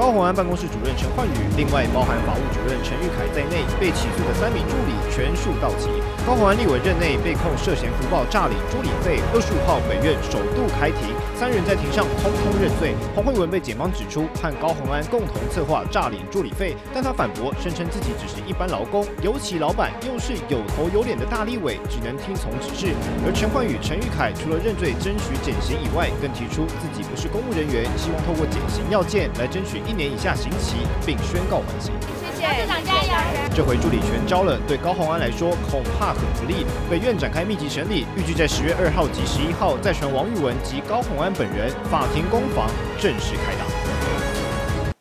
[0.00, 5.90] 高鸿安办公室主任陈焕宇，另外包含法务主任陈玉凯在内，被起诉的三名助理全数到齐。
[6.26, 9.20] 高鸿安立委任内被控涉嫌福报诈领助理费。
[9.34, 12.96] 二十五号本院首度开庭，三人在庭上通通认罪。
[13.14, 22.96] 黄慧文被检方指出和高鸿安共同策划诈领助理费，但他反驳，声称自己只是一般劳工，尤其老板又是有头有脸的大立委，只能听从指示。
[23.28, 29.76] 而陈焕宇、陈玉凯除了认罪争取减刑以外，更提出自己不是公务人员，希望透过减刑要件来争取。
[29.90, 31.92] 一年以下刑期，并宣告缓刑。
[32.36, 33.10] 谢谢市长加油！
[33.52, 36.64] 这回助理全招了，对高鸿安来说恐怕很不利。
[36.88, 43.66] 本院展开密集审理，预计在十月二号及十一号再传王玉文及高鸿安本人，法庭攻防正式开打。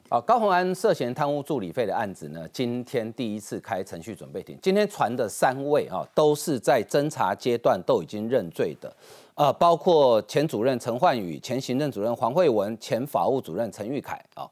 [0.09, 4.57] 好，高鸿安涉嫌贪污助理费的案子呢，今天第一次开程序准备庭。
[4.59, 8.91] 今天传的三位啊，都是在侦查阶段都已经认罪的。
[9.35, 14.49] 呃，包括前主任陈焕宇、前行政主任黄慧文、前法务主任陈玉凯啊。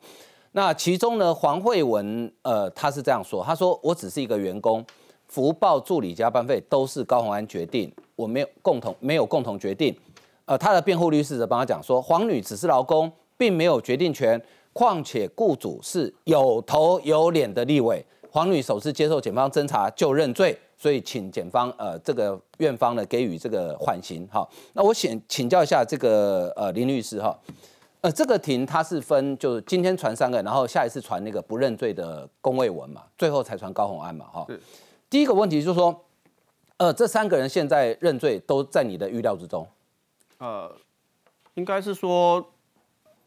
[0.58, 4.84] 那其中呢，黄慧文呃，他是这样说，他说我只是一个员工，
[5.28, 9.96] 福报助理加班费都是高鸿安决定，我没有共同没有共同决定。
[10.46, 14.42] 呃，他的辩护律师则帮他讲说，黄女只是劳工，并没有决定权，
[14.74, 20.58] 况且雇主是有头有脸的立委，黄女首次接受检方侦查就认罪。
[20.76, 24.48] 所以请检方呃这个院方呢给予这个缓刑哈。
[24.74, 27.40] 那我请请教一下这个呃林律师哈，
[28.02, 34.48] 呃这个庭他是分就是今天传三个，然后下一次传那个不认罪的龚卫文嘛，最后才传高红安嘛哈。
[35.10, 36.06] 第一个问题就是说，
[36.78, 39.68] 呃这三个人现在认罪都在你的预料之中？
[40.38, 40.72] 呃，
[41.56, 42.46] 应该是说，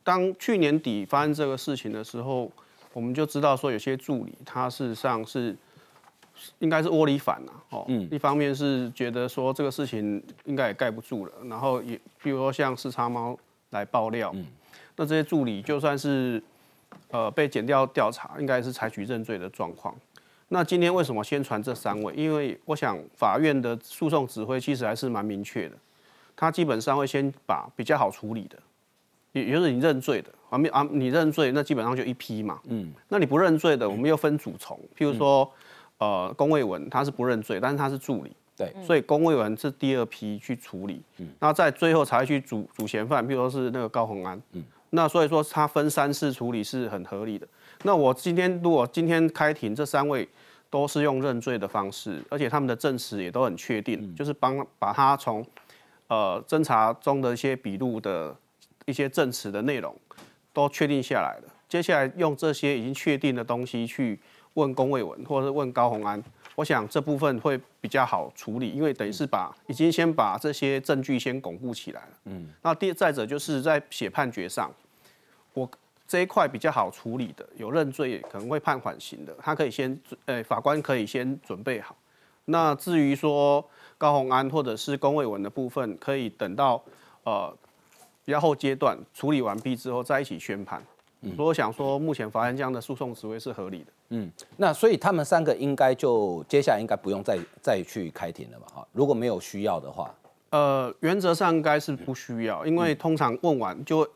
[0.05, 2.51] 当去年底发生这个事情的时候，
[2.93, 5.57] 我们就知道说有些助理他事实上是。
[6.61, 13.39] 应该是窝里反呐，哦，一方面是觉得说这个事情应该也盖不住了，然后也比如说像四叉猫
[13.73, 14.35] 来爆料，
[15.01, 16.43] 那这些助理就算是
[17.11, 19.95] 呃被剪掉调查，应该是采取认罪的状况。
[20.49, 22.13] 那今天为什么宣传这三位？
[22.15, 25.77] 因为我想法院的诉讼指挥其实还是蛮明确的，
[26.37, 28.59] 他基本上会先把比较好处理的，
[29.33, 35.51] 也也就是你认罪的，啊没啊你认罪，那基本上就一批嘛，嗯，那你不认罪的，我们又分主从，譬如说。
[35.97, 47.47] 呃，龚卫文他是不认罪，但是他是助理，对，所以龚卫文是第二批去处理，嗯，那在最后才去主主嫌犯，譬如说是那个高鸿安，嗯，那所以说他分三次处理是很合理的。
[47.83, 50.29] 那我今天如果今天开庭，这三位
[50.69, 55.45] 都是用认罪的方式，而且他们的证词也都很确定，就是帮把他从
[56.09, 58.37] 呃侦查中的一些笔录的
[58.87, 59.95] 一些证词的内容
[60.53, 64.21] 都确定下来了，接下来用这些已经确定的东西去。
[64.55, 66.21] 问龚卫文，或者是问高鸿安，
[66.57, 72.09] 我想这部分会比较好处理，因为等于是把已经先把这些证据先巩固起来了。
[72.25, 74.71] 嗯，那第再者就是在写判决上，
[75.55, 75.71] 我
[76.07, 81.97] 这一块比较好处理的，有认罪可能会判缓刑的，他可以先，呃，法官可以先准备好。
[82.47, 83.65] 那至于说
[83.97, 86.83] 高鸿安或者是龚卫文的部分，可以等到
[87.23, 87.57] 呃
[88.25, 90.83] 比较后阶段处理完毕之后再一起宣判。
[91.37, 93.93] 所以我想说，目前法院这样的诉讼职位是合理的。
[94.09, 98.67] 嗯，那所以他们三个应该就接下来应该不用再再去开庭了吧？
[98.75, 100.15] 哈，如果没有需要的话，
[100.49, 104.09] 呃，原则上应该是不需要，因为通常问完就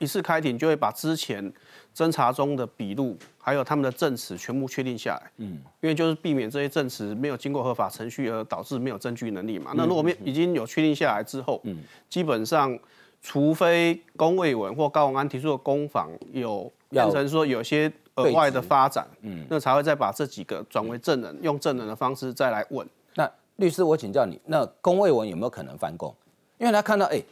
[0.00, 1.52] 一次开庭，就会把之前
[1.94, 5.30] 侦查中的笔录还有他们的证词全部确定下来。
[5.36, 9.72] 嗯，因为就是避免这些证词没有经过合法程序而导致没有证据能力嘛。
[9.76, 11.78] 那如果没已经有确定下来之后，嗯，
[12.08, 12.76] 基本上。
[13.22, 22.86] 除非龚卫文或高文安提出的攻防有变成说有些额外的发展，嗯，那才会再把这几个转为证人，用证人的方式再来问。
[23.14, 26.14] 那律师，我请教你，那龚卫文有没有可能翻供？
[26.58, 27.22] 因为他看到，哎，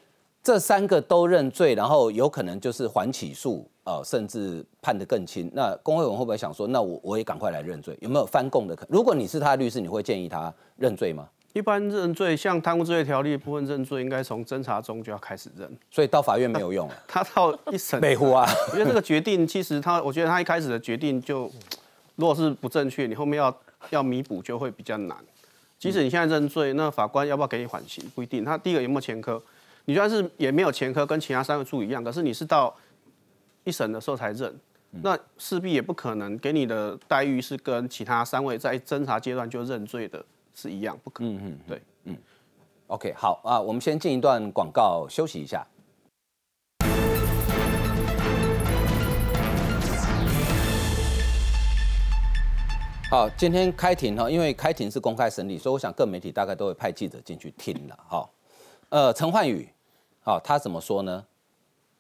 [0.43, 5.51] 这三个都认罪，然后有可能就是缓起诉，呃，甚至判得更轻。
[5.53, 7.97] 那龚卫文会不会想说，那我我也赶快来认罪？
[8.01, 8.87] 有没有翻供的可？
[8.89, 11.29] 如果你是他的律师，你会建议他认罪吗？
[11.53, 16.95] 一般认罪，像贪污治罪条例部分认罪，应该从侦查中就要开始认，所以到法院没有用了。
[17.09, 21.51] 他到一审美湖啊， 我觉得这个决定其实他，我觉得他一开始的决定就，
[22.17, 23.55] 如果是不正确，你后面要
[23.91, 25.17] 要弥补就会比较难。
[25.79, 28.45] 即使你现在认罪，那法官要不要给你缓刑不一定。
[28.45, 29.43] 他第一个有没有前科？
[29.87, 32.73] 你就算是也没有前科，跟其他三个处一样，可是你是到
[33.65, 34.55] 一审的时候才认，
[35.03, 40.23] 那势必也不可能给你的待遇是跟其他三位在侦查阶段就认罪的
[40.61, 41.35] 是一样，不可能。
[41.37, 42.19] 嗯嗯，对，嗯。
[42.89, 45.67] OK，好啊，我们先进一段广告休息一下。
[53.11, 58.29] 好，今天开庭哈，因为开庭是公开审理，所以我想各媒体大概都会派记者进去听了哈。
[58.91, 59.67] 呃，陈焕宇，
[60.21, 61.25] 好，他怎么说呢？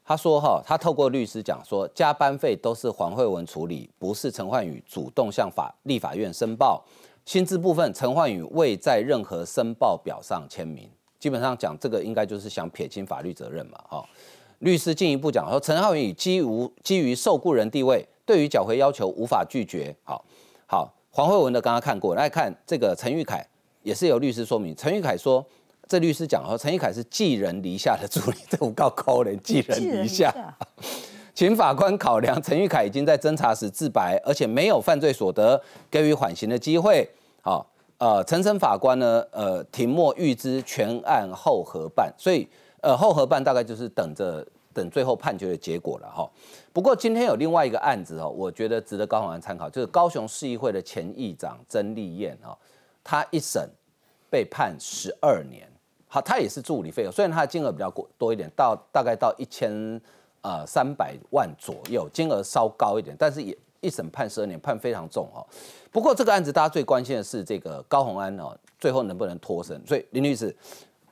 [0.05, 6.85] 他说哈，他透过律师讲说，加班费都是黄慧文处理，不是陈焕宇主动向法立法院申报。
[7.31, 10.90] 薪资部分，陈焕宇未在任何申报表上签名。
[11.21, 14.05] 基本上讲，这个应该就是想撇清法律责任嘛，哈。
[14.59, 19.95] 律师进一步讲说，陈浩宇基于基于受雇人地位，对于缴回要求无法拒绝。
[20.03, 20.25] 好，
[20.66, 23.47] 好，黄慧文的刚刚看过，来看这个陈玉凯
[23.85, 24.75] 也是由律师说明。
[24.75, 25.47] 陈玉凯说，
[25.87, 30.35] 这律师讲说，陈玉凯是寄人篱下的助理，这我告高人寄人篱下。
[31.33, 37.09] 请法官考量陈玉凯已经在侦查时自白，而且没有犯罪所得，给予缓刑的机会。
[37.42, 37.66] 好，
[37.98, 42.48] 呃，陈审法官呢，呃，庭末预知全案后核办，所以
[42.83, 46.31] 呃后核办大概就是等着等最后判决的结果了哈。
[46.72, 52.57] 不过今天有另外一个案子哦，我觉得值得高雄安参考，就是高雄市议会的前议长曾丽燕哦，
[53.03, 53.68] 他一审
[54.29, 55.66] 被判十二年，
[56.07, 60.00] 好，他也是助理费用，虽然他的金额比较多一点，到大概到一千
[60.42, 65.47] 呃三百万左右，金额稍高一点，但是也一审判十二年，判非常重哦。
[65.90, 69.81] 不过这个案子大家最关心的是这个高鸿安哦，最后能不能脱身？
[69.87, 70.55] 所以林律师，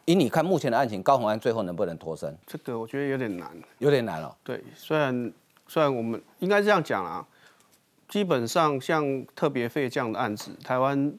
[0.04, 2.36] 以你看目前的案情，高鸿安最后能不能脱身？
[2.46, 4.34] 这个我觉得有点难，有点难哦。
[4.44, 5.32] 对，虽然
[5.66, 7.26] 虽然我们应该这样讲啊，
[8.08, 11.12] 基本上像特别费这样的案子，台湾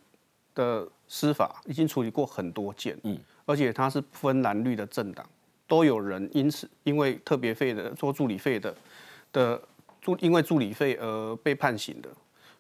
[0.56, 5.26] 的司法已经处理过很多件，嗯，而且它是分蓝绿的政党，
[5.68, 8.74] 都有人因此因为特别费的做助理费的
[9.32, 9.62] 的
[10.02, 12.10] 助因为助理费而被判刑的。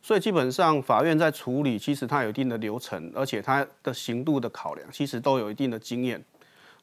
[0.01, 6.23] 所以基本上法院在处理，其实它有一定的流程，而且它的刑度的考量，其实都有一定的经验。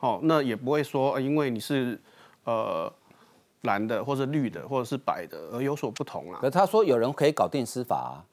[0.00, 1.98] 哦，那也不会说、呃因为你是
[2.44, 2.92] 呃
[3.62, 6.50] 蓝的或是绿的或者是白的而有所不同啦可。
[6.50, 8.24] 他说有人可以搞定司法啊，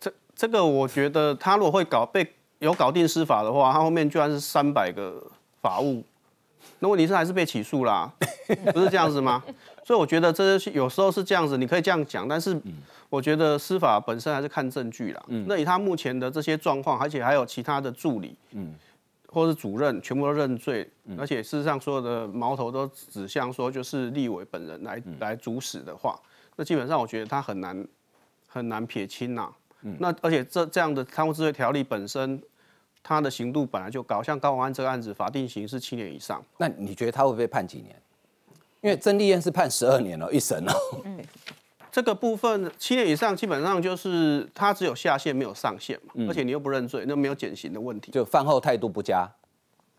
[0.00, 5.30] 这这个我觉得他如果会搞被有搞定司法的话，他后面居然是三百个
[5.62, 6.02] 法务，
[6.78, 8.12] 那问题是还是被起诉啦，
[8.72, 9.42] 不是这样子吗？
[9.84, 12.58] 所以我觉得这是有时候是这样子，你可以这样讲，但是
[13.08, 15.22] 我觉得司法本身还是看证据啦。
[15.46, 18.74] 那以他目前的这些状况，而且还有其他的助理，嗯，
[19.26, 26.18] 或是主任全部都认罪，而且事实上所有的矛头都指向说就是立委本人来来主使的话，
[26.56, 27.86] 那基本上我觉得他很难
[28.46, 29.50] 很难撇清呐、
[29.98, 32.40] 那而且这这样的贪污治罪条例本身，
[33.02, 36.42] 它的刑度本来就高，像高宏安这个案子，法定刑是七年以上。
[36.58, 37.96] 那你觉得他会被判几年？
[38.82, 40.72] 因为曾丽燕是判十二年了，一审哦。
[41.92, 48.12] 这个部分七年以上，基本上就是他只有下限没有上限嘛，而且你又不认罪，那没有减刑的问题。
[48.12, 49.28] 就饭后态度不佳，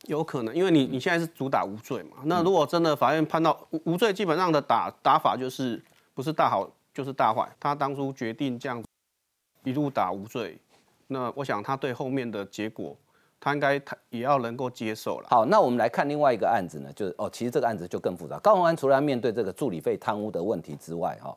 [0.03, 5.83] 有可能，因为你你现在是主打无罪嘛，那如果真的法院判到无无罪，基本上的打打法就是
[6.13, 7.47] 不是大好就是大坏。
[7.59, 8.81] 他当初决定这样
[9.65, 10.57] 一路打无罪，
[11.13, 12.95] 那我想他对后面的结果，
[13.37, 15.27] 他应该他也要能够接受了。
[15.29, 18.39] 好，那我们来看另外一个案子呢，就是哦，其实这个案子就更复杂。
[18.39, 21.35] 高鸿安除了要面对这个助理费贪污的问题之外，哈、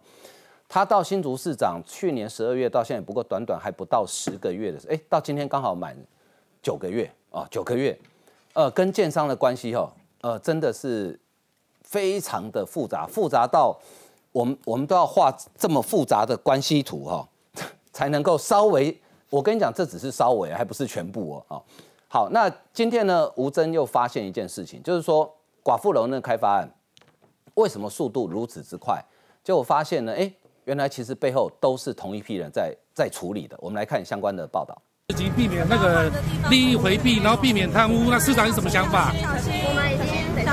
[0.68, 5.96] 他到新竹市长去年十二月到现在不过短短还不到十个月的时候，哎，到今天刚好满
[6.62, 7.98] 九个月啊，九个月，
[8.52, 11.18] 呃，跟建商的关系哈、呃，真的是
[11.82, 13.76] 非常的复杂，复杂到
[14.30, 17.28] 我们我们都要画这么复杂的关系图哈、
[17.92, 18.96] 才能够稍微，
[19.34, 21.56] 我跟你讲，这只是稍微，还不是全部哦。
[21.56, 21.62] 哦
[22.06, 25.28] 好，那今天呢，吴征又发现一件事情，就是说
[25.64, 26.72] 寡妇楼那个开发案，
[27.54, 29.04] 为什么速度如此之快？
[29.42, 30.32] 结果发现呢，哎，
[30.66, 33.56] 原来其实背后都是同一批人在在处理的。
[33.58, 34.80] 我们来看相关的报道。
[35.08, 36.08] 自己避免那个
[36.48, 38.08] 利益回避，然后避免贪污。
[38.08, 39.12] 那市长有什么想法？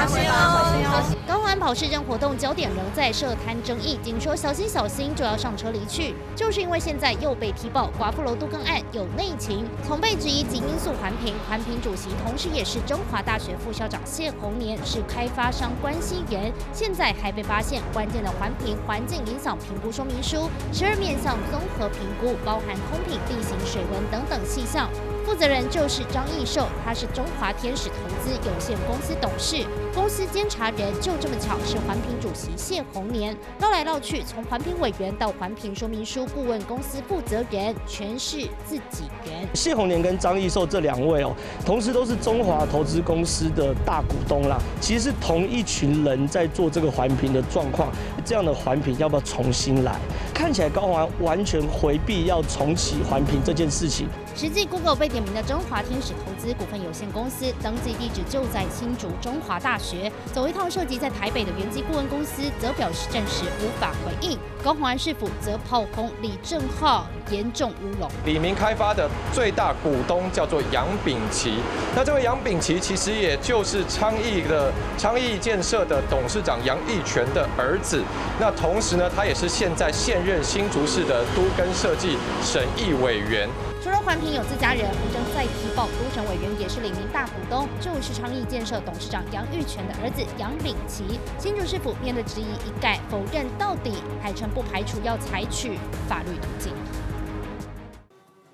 [0.03, 1.17] 我们已经等下回哦。
[1.27, 24.89] 高环跑市政活动焦点仍在涉贪争议，警说小心小心就要上车离去，就是因为现在又被踢爆寡妇楼杜更案有内情，从被质疑及因素环评，环评主席同时也是中华大学副校长谢宏年是开发商关系员，现在还被发现关键的环评环境影响评估说明书，十二面向综合评估，包含空品、地形、水文等等细项。
[25.23, 39.47] 负责人就是张义寿，他是中华天使投资有限公司董事，公司监察人就这么巧是环评主席谢宏年，绕来绕去，从环评委员到环评说明书顾问公司负责人，全是自己人。
[39.53, 41.35] 谢宏年跟张义寿这两位哦，
[41.65, 47.91] 同时都是中华投资公司的大股东啦，其实是同一群人在做这个环评的状况，
[48.23, 49.99] 这样的环评要不要重新来？
[50.33, 54.07] 看起来高环完全回避要重启环评这件事情。
[54.35, 60.11] 实际 Google 被点名的中华天使投资股份有限公司，登记地址就在新竹中华大学。
[60.33, 64.37] 走一趟涉及在台北的原籍顾问公司，则表示暂时无法回应。
[64.63, 68.09] 高虹安市府则炮轰李正浩严重乌龙。
[68.25, 71.55] 李明开发的最大股东叫做杨炳奇，
[71.95, 78.03] 那这位杨炳奇其实也就是昌邑的昌邑建设的董事长杨义全的儿子。
[78.39, 83.49] 那同时呢，他也是现在现任新竹市的都根设计审议委员。
[83.83, 91.19] 除了环评有自家人，吴征再提报都城委员也是李明大股东，就是昌邑建设董事长杨玉泉的儿子杨炳奇。
[91.39, 96.71] 新竹市府面对质疑一概否认到底，还称不排除要采取法律途径。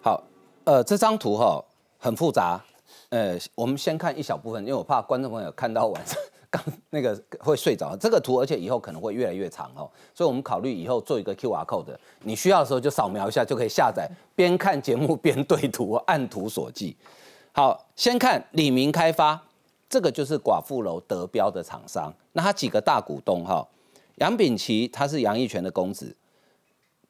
[0.01, 0.23] 好，
[0.63, 1.61] 呃，这张图哈
[1.97, 2.61] 很复杂，
[3.09, 6.17] 呃，我们先看一小部分，因为我怕观众朋友看到晚上
[6.49, 7.95] 刚那个会睡着。
[7.97, 16.95] 这个图而且以后可能会越来越长哦，所以我们考虑以后做一个 Q R code，你需要的时候就扫描一下就可以下载，边看节目边对图，按图索骥。
[17.53, 19.41] 好，先看李明开发，
[19.89, 23.67] 这个就是寡妇楼得标的厂商，那他几个大股东哈，
[24.17, 26.15] 杨炳奇他是杨义全的公子，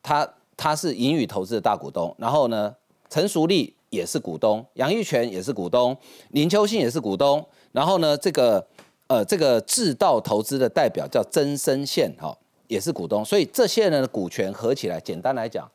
[0.02, 2.74] 他他是银宇投资的大股东，然后呢，
[3.10, 5.96] 陈淑丽也是股东，杨玉泉也是股东，
[6.30, 8.66] 林秋信也是股东，然后呢，这个
[9.08, 12.38] 呃这个智道投资的代表叫曾生宪哈，
[12.68, 15.70] 也是股东，所以这些人的股权合起来，简单来讲，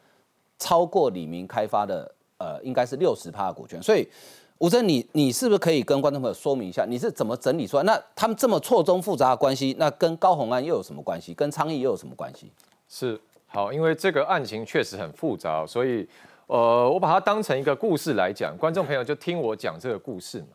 [0.59, 4.09] 超过李明开发的呃应该是六十趴的股权，所以。
[4.59, 7.83] 吴征，你你是不是可以跟观众朋友说明一下，你是怎么整理出来？
[7.83, 11.35] 那他们这么错综复杂的关系，那跟高鸿安又有什么关系？
[11.35, 12.49] 跟昌邑又有什么关系？
[12.89, 16.09] 是好，因为这个案情确实很复杂，所以
[16.47, 20.47] 呃，我把它当成一个故事来讲，观众朋友就听我讲这个故事嘛。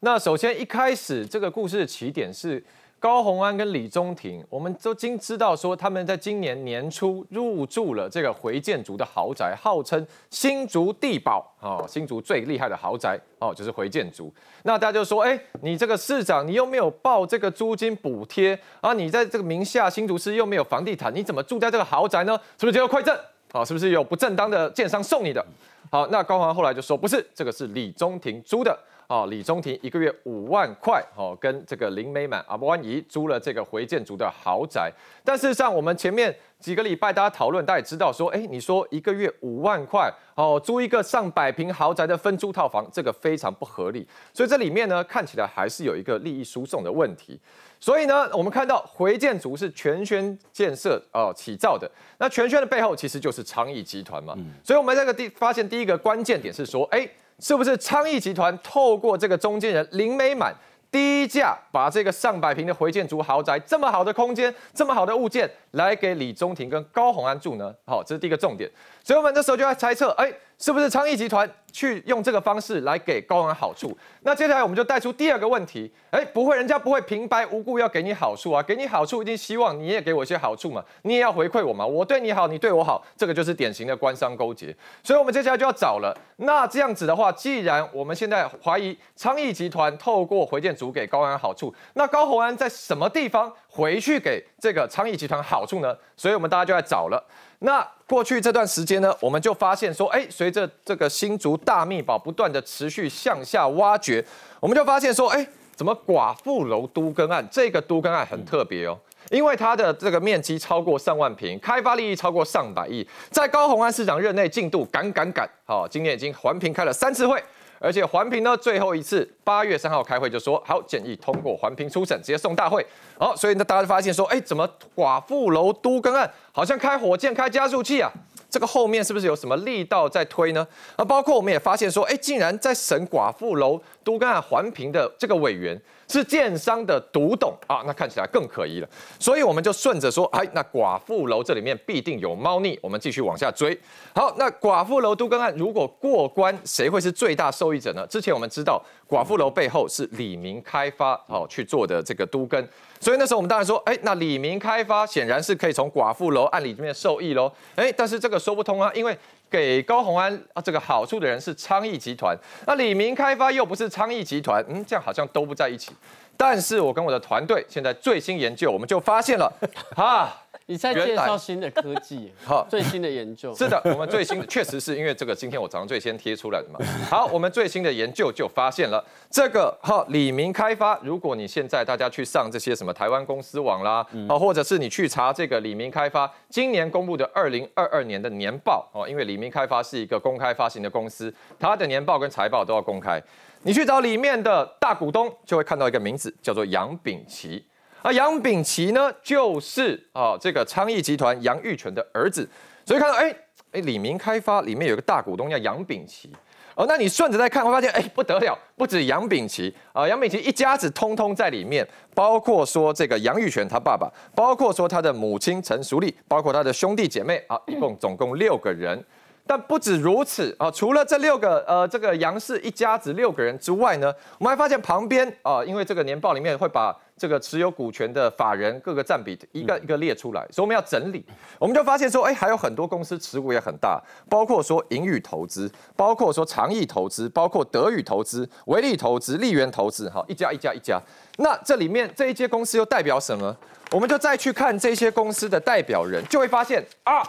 [0.00, 2.62] 那首先一开始这个故事的起点是。
[3.00, 14.34] 高鸿安跟李宗廷，我们都经知道说，他们在今年年初入住了这个回建族的豪宅，号称新竹地堡哦，新竹最厉害的豪宅哦，就是回建族。
[14.64, 18.92] 那大家就说，哎，你这个市长，你又没有报这个租金补贴啊？
[18.92, 22.36] 你在这个名下新竹市又没有房地产，你怎么住在这个豪宅呢？
[22.58, 23.16] 是不是接到馈赠？
[23.52, 25.46] 好，是不是有不正当的建商送你的？
[25.88, 28.76] 好，那高鸿安后来就说，不是，这个是李宗廷租的。
[29.08, 34.92] 哦，李宗廷一个月五万块，哦，跟这个林美满阿波安怡租了这个回建族的豪宅。
[35.24, 44.06] 但事实上，我们前面几个礼拜大家讨论，大家也知道说，哎，你说一个月五万块，哦，租一个上百平豪宅的分租套房，这个非常不合理。
[44.34, 47.40] 所以这里面呢，看起来还是有一个利益输送的问题。
[47.80, 54.36] 所以呢，我们看到回建族是全轩建设哦起造的，那全轩的背后其实就是昌邑集团嘛。
[54.62, 57.08] 所以我们这个第发现第一个关键点是说，哎。
[57.38, 60.54] 是不是昌邑集团透过这个中间人林美满
[60.90, 67.74] 低价把这个上百平的回建族豪宅这么好的空间、这么好的物件来给李宗廷跟高鸿安住呢？
[67.84, 68.70] 好，这是第一个重点。
[69.04, 70.32] 所以我们这时候就要猜测，哎。
[70.58, 73.96] 是不是昌邑集团去用这个方式来给高安好处？
[74.22, 84.74] 那接下来我们就带出第二个问题，哎，不会，人家不会平白无故要给你好处啊，给你好处一定希望你也给我一些好处嘛，你也要回馈我嘛，我对你好，你对我好，这个就是典型的官商勾结。
[85.04, 86.12] 所以，我们接下来就要找了。
[86.38, 95.96] 那这样子的话，既然我们现在怀疑昌邑集团透过回建组给高安好处，那高鸿安在什么地方回去给这个昌邑集团好处呢？
[96.16, 97.24] 所以我们大家就来找了。
[97.60, 104.24] 那过去这段时间呢，我们就发现说，哎，随着这个新竹大密宝不断的持续向下挖掘，
[104.60, 108.96] 我们就发现说，哎，怎么寡妇楼都更案这个都更案很特别哦，
[109.30, 117.42] 因为它的这个面积超过上万平，开发利益超过上百亿，在高鸿安市长任内进度赶赶赶，好，今年已经环评开了三次会。
[117.80, 122.84] 而且环评呢，最后一次八月三号开会就说好，建议通过环评初审，直接送大会。
[123.18, 128.10] 好，所以呢，大家就发现说，哎，怎么寡妇楼都更案好像开火箭、开加速器啊？
[128.50, 130.66] 这个后面是不是有什么力道在推呢？
[130.96, 135.78] 啊，包括我们也发现说，哎，竟然在审寡妇楼都更案环评的这个委员，
[136.08, 138.88] 是建商的独董啊，那看起来更可疑了。
[139.18, 143.78] 所以我们就顺着说，哎，那寡妇楼这里面必定有猫腻，我们继续往下追。
[144.14, 148.06] 好，那寡妇楼都更案如果过关，谁会是最大受益者呢？
[148.06, 152.66] 之前我们知道寡妇楼背后是李明开发哦去做的这个都更，
[152.98, 157.52] 所以那时候我们当然说，哎，那李明开发显然是可以从寡妇楼案里面受益喽。
[157.76, 159.16] 哎，但是这个说不通啊，因为
[159.50, 162.36] 给高鸿安啊这个好处的人是昌邑集团，
[162.66, 165.92] 那李明开发又不是昌邑集团，嗯，这样好像都不在一起。
[166.38, 169.52] 但是我跟我的团队现在最新研究，我们就发现了，
[169.94, 170.32] 哈。
[170.70, 173.54] 你在介绍新的科技，好，最新的研究。
[173.54, 176.78] 是的，我们最新的确实是因为这个，今天我早上最先贴出来的嘛。
[177.08, 180.98] 好，我们最新的研究就发现了这个，哈，李明开发。
[181.02, 193.18] 如果你现在大家去上这些什么台湾公司网啦，啊，或者是你去查这个李明开发今年公布的二零二二年的年报哦，因为李明开发是一个公开发行的公司，它的年报跟财报都要公开。
[193.62, 197.64] 你去找里面的大股东，就会看到一个名字，叫做杨炳奇。
[198.00, 202.48] 啊，杨炳奇呢，就是啊这个昌邑集团杨玉泉的儿子，
[202.86, 203.34] 所以看到哎
[203.72, 206.30] 哎，李明开发里面有一个大股东叫杨炳奇，
[206.76, 219.04] 哦，那你顺着再看会发现，哎不得了，不止杨炳奇啊，杨炳奇一家子通通在里面，包括说这个杨玉泉他爸爸，包括说他的母亲陈淑丽，包括他的兄弟姐妹啊，一共总共六个人。
[219.48, 220.70] 但不止如此啊！
[220.70, 231.24] 除了这六个呃，这个杨氏一家子六个人之外呢，我们还发现旁边啊，因为这个年报里面会把这个持有股权的法人各个占比一个一个列出来，所以我们要整理，
[231.58, 241.00] 我们就发现说，哎，还有很多公司持股也很大，包括说盈宇投资，包括说长益投资，包括德宇投资、维利投资、利源投资，哈，一家一家一家。
[241.38, 243.56] 那这里面这一些公司又代表什么？
[243.92, 247.22] 我们就再去看这些公司的代表人，就会发现啊，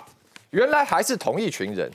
[0.50, 1.90] 原来还是同一群人。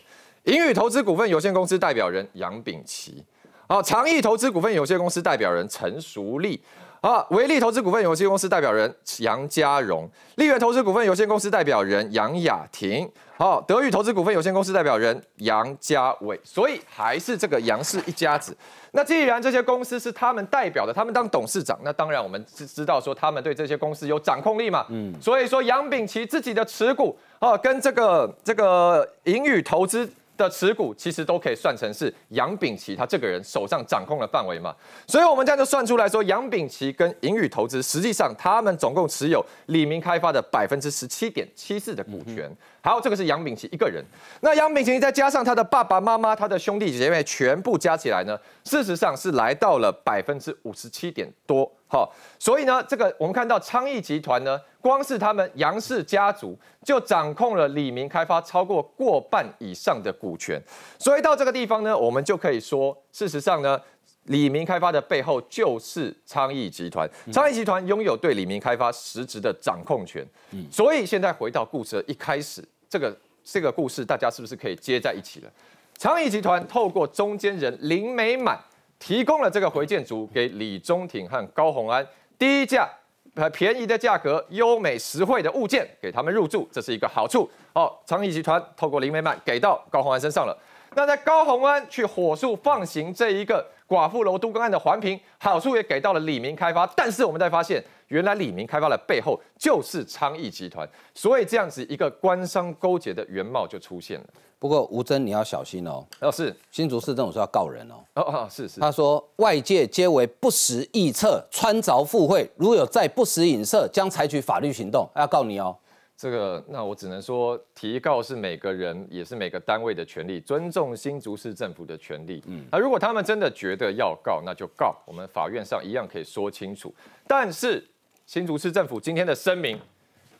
[0.45, 3.24] 盈宇投资股份有限公司代表人杨炳奇，
[3.66, 6.62] 啊，长益投资股份有限公司代表人陈淑丽，
[7.01, 18.55] 啊，维利投资股份有限公司代表人杨家荣，利源投资股份有限公司代表人杨雅婷，好，德裕投资股份有限公司代表人杨家伟，所以还是这个杨氏一家子。
[18.90, 30.07] 那既然这些公司是他们代表的，他们当董事长，那当然我们知知道说他们对这些公司有掌控力嘛，嗯，所以说杨炳奇自己的持股，啊，跟这个这个盈宇投资。
[30.37, 34.74] 的持股其实都可以算成是杨炳奇他这个人手上掌控的范围嘛，
[35.07, 42.51] 所以我们这样就算出来说，杨炳奇跟盈宇投资实际上他们总共持有李明开发的百分之十七点七四的股权。
[42.82, 44.05] 好，这个是杨炳奇一个人。
[44.41, 51.70] 那杨炳奇再加上他的爸爸妈妈、他的兄弟姐妹，全部加起来呢，事实上是来到了百分之五十七点多。
[51.95, 60.61] 好，所以呢，这个我们看到昌邑集团呢，光是他们杨氏家族就掌控了李明开发超过过半以上的股权。
[60.99, 63.80] 所以到这个地方呢，我们就可以说，事实上呢，
[64.24, 67.09] 李明开发的背后就是昌邑集团。
[67.32, 70.26] 昌邑集团拥有对李明开发实质的掌控权。
[70.51, 75.51] 嗯，所以现在回到故事的一开始，这个这个故事大家是不是可以接在一起了？
[75.97, 78.59] 昌邑集团透过中间人林美满。
[79.05, 82.07] 提供了这个回建组给李宗廷和高鸿安
[82.38, 82.88] 低价、
[83.34, 87.46] 呃便宜的价格、优美实惠的物件给他们入住，这是一个好处。
[87.74, 90.57] 哦，昌邑集团透过林美满给到高鸿安身上了。
[90.94, 96.86] 那在高鸿安去火速放行这一个寡妇楼都更案的环评，好处也给到了李明开发。
[96.96, 104.26] 但是我们在发现，原来李明开发的背后就是昌邑集团，所以这样子一个官商勾结的原貌就出现了。
[104.59, 115.76] 不过吴征你要小心哦，哦是新竹市政府说要告人哦，哦哦是是，他说外界皆为不实臆测，穿凿附会，如有再不实影射，将采取法律行动，要告你哦。
[116.16, 122.40] 这个那我只能说，提告是每个人也是每个单位的权利，尊重新竹市政府的权利。
[122.46, 126.94] 嗯，那如果他们真的觉得要告，那就告，我们法院上一样可以说清楚。
[127.26, 127.84] 但是
[128.26, 129.78] 新竹市政府今天的声明，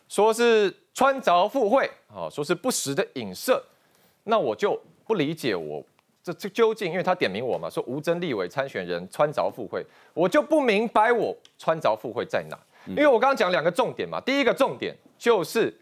[0.09, 3.63] 说是穿凿附会，啊，说是不实的影射。
[4.25, 5.85] 那我就不理解，我
[6.23, 12.59] 这这究竟，因为他点名我嘛，说吴征立委参选人穿凿附会，我就不明白我穿凿附会在哪。
[12.87, 15.75] 因为我刚刚讲两个重点嘛，第一个重点就是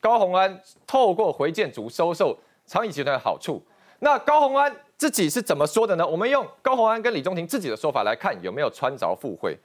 [0.00, 2.36] 高鸿安透过回建族收受
[2.66, 3.62] 昌邑集团的好处。
[3.98, 6.06] 那高鸿安自己是怎么说的呢？
[6.06, 9.56] 我们用高鸿安跟李中庭自己的说法来看，有没有穿凿附会？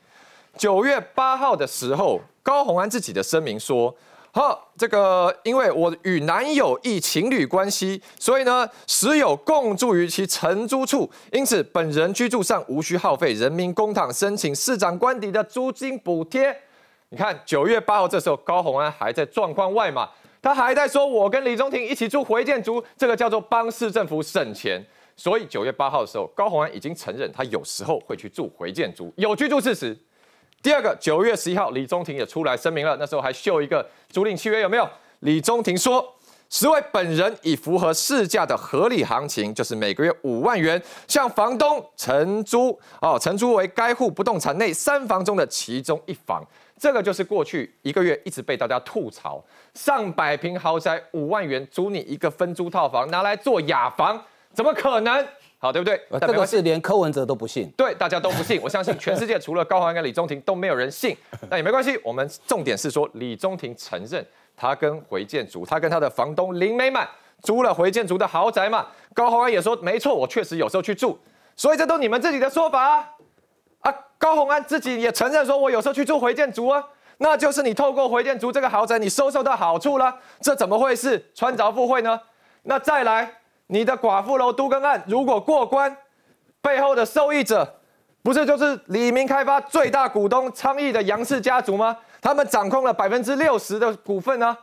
[0.57, 3.95] 九月八号的时候，高鸿安自己的声明说。
[4.33, 16.55] 好，这个因为我与男友一情侣关系，所以呢，时有共住于其承租处，因此本人居住上无需耗费人民公帑申请市长官邸的租金补贴。
[17.09, 20.07] 你看九月八号这时候，高鸿安还在状况外嘛，
[20.39, 24.85] 他还在说我跟李中庭一起住回建族，这个叫做帮市政府省钱。
[25.15, 29.97] 所以九月八号的时候，高鸿安已经承认他有时候会去住回建族，有居住事实。
[30.63, 34.89] 第二个，九月十一号，李中庭也出来声明了，那时候还秀一个租赁契约，有没有？
[35.19, 36.15] 李中庭说，
[36.49, 46.45] 实为本人以符合市价的合理行情，就是每个月五万元，向房东承租哦，承租为该户不动产内三房中的其中一房。
[46.77, 49.43] 这个就是过去一个月一直被大家吐槽，
[49.73, 54.21] 上百平豪宅五万元租你一个分租套房，拿来做雅房，
[54.53, 55.25] 怎么可能？
[55.59, 55.99] 好，对不对？
[56.19, 58.61] 这个是连柯文哲都不信，对，大家都不信。
[58.61, 61.17] 我相信全世界除了高宏安跟李中庭都没有人信。
[61.49, 64.23] 那也没关系，我们重点是说李中庭承认
[64.55, 67.09] 他跟回建族，他跟他的房东林美满
[67.41, 68.85] 租了回建族的豪宅嘛。
[69.15, 71.17] 高宏安也说没错，我确实有时候去住，
[71.55, 73.09] 所以这都你们自己的说法啊。
[73.79, 76.83] 啊，高宏安自己也承认说，我有时候去住回建族啊，
[77.17, 82.21] 那就是你透过回建族这个豪宅，你收受到好处了，这怎么会是穿凿附会呢？
[82.61, 83.33] 那再来。
[83.67, 85.95] 你的寡妇楼都更案如果过关，
[86.61, 87.79] 背后的受益者
[88.23, 91.97] 不是就是李明开发最大股东昌邑的杨氏家族吗？
[92.21, 94.57] 他们掌控了百分之六十的股份呢，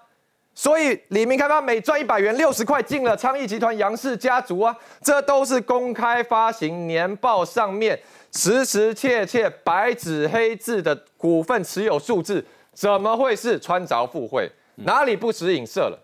[0.55, 7.99] 所以李明开发每赚一百元，六十块进了昌邑集团杨氏家族啊，这都是公开发行年报上面
[8.33, 14.51] 实实切切白纸黑字的股份持有数字，怎么会是穿凿附会？
[14.77, 15.99] 哪里不实影射了？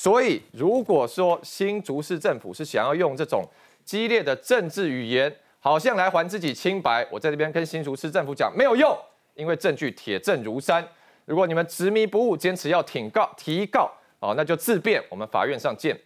[0.00, 3.44] 所以，如果说新竹市政府是想要用这种
[3.84, 8.96] 激烈的政治语言，好像来还自己清白，我在这边跟新竹市政府讲没有用，
[9.34, 10.86] 因为证据铁证如山。
[11.24, 13.90] 如果你们执迷不悟，坚持要挺告提告，
[14.20, 16.00] 哦，那就自辩，我们法院上见。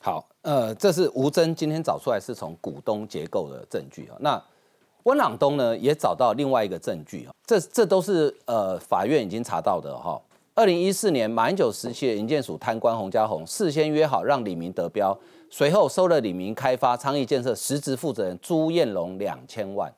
[0.00, 4.16] 好，呃，这是吴征今天找出来是从股东结构的证据啊。
[4.18, 4.44] 那
[5.04, 10.20] 温朗东呢也找到另外一个证据啊，这这都是呃法院已经查到的哈。
[10.54, 19.90] 二零一四年马英九时期的营建署贪官洪家宏事先约好让李明得标，随后收了李明开发昌邑建设实质负责人朱彦龙两千万。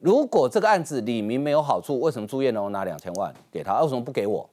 [0.00, 3.80] 如果这个案子李明没有好处，为什么朱彦龙拿两千万给他？
[3.82, 4.50] 为什么不给我？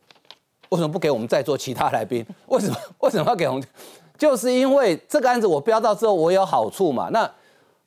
[0.69, 2.23] 为什么不给我们在座其他来宾？
[2.45, 3.61] 为什么为什么要给洪？
[4.15, 7.09] 就是因为这个案子我标到之后我有好处嘛。
[7.09, 7.29] 那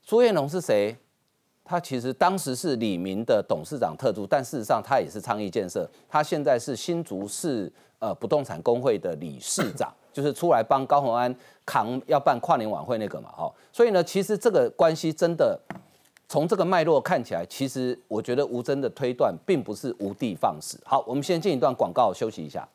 [0.05, 0.97] 朱彦龙是谁？
[1.69, 5.89] 他其实当时是李明的董事长特助，但事实上他也是昌邑建设。
[6.09, 11.35] 他现在是新竹市呃不动产工会的理事长，就是出来帮高鸿安
[11.67, 13.53] 扛要办跨年晚会那个嘛，哈。
[13.73, 15.61] 所以呢，其实这个关系真的
[16.29, 20.79] 从这个脉络看起来，其实我觉得吴征的推断并不是无的放矢。
[20.85, 22.67] 好，我们先进一段广告休息一下。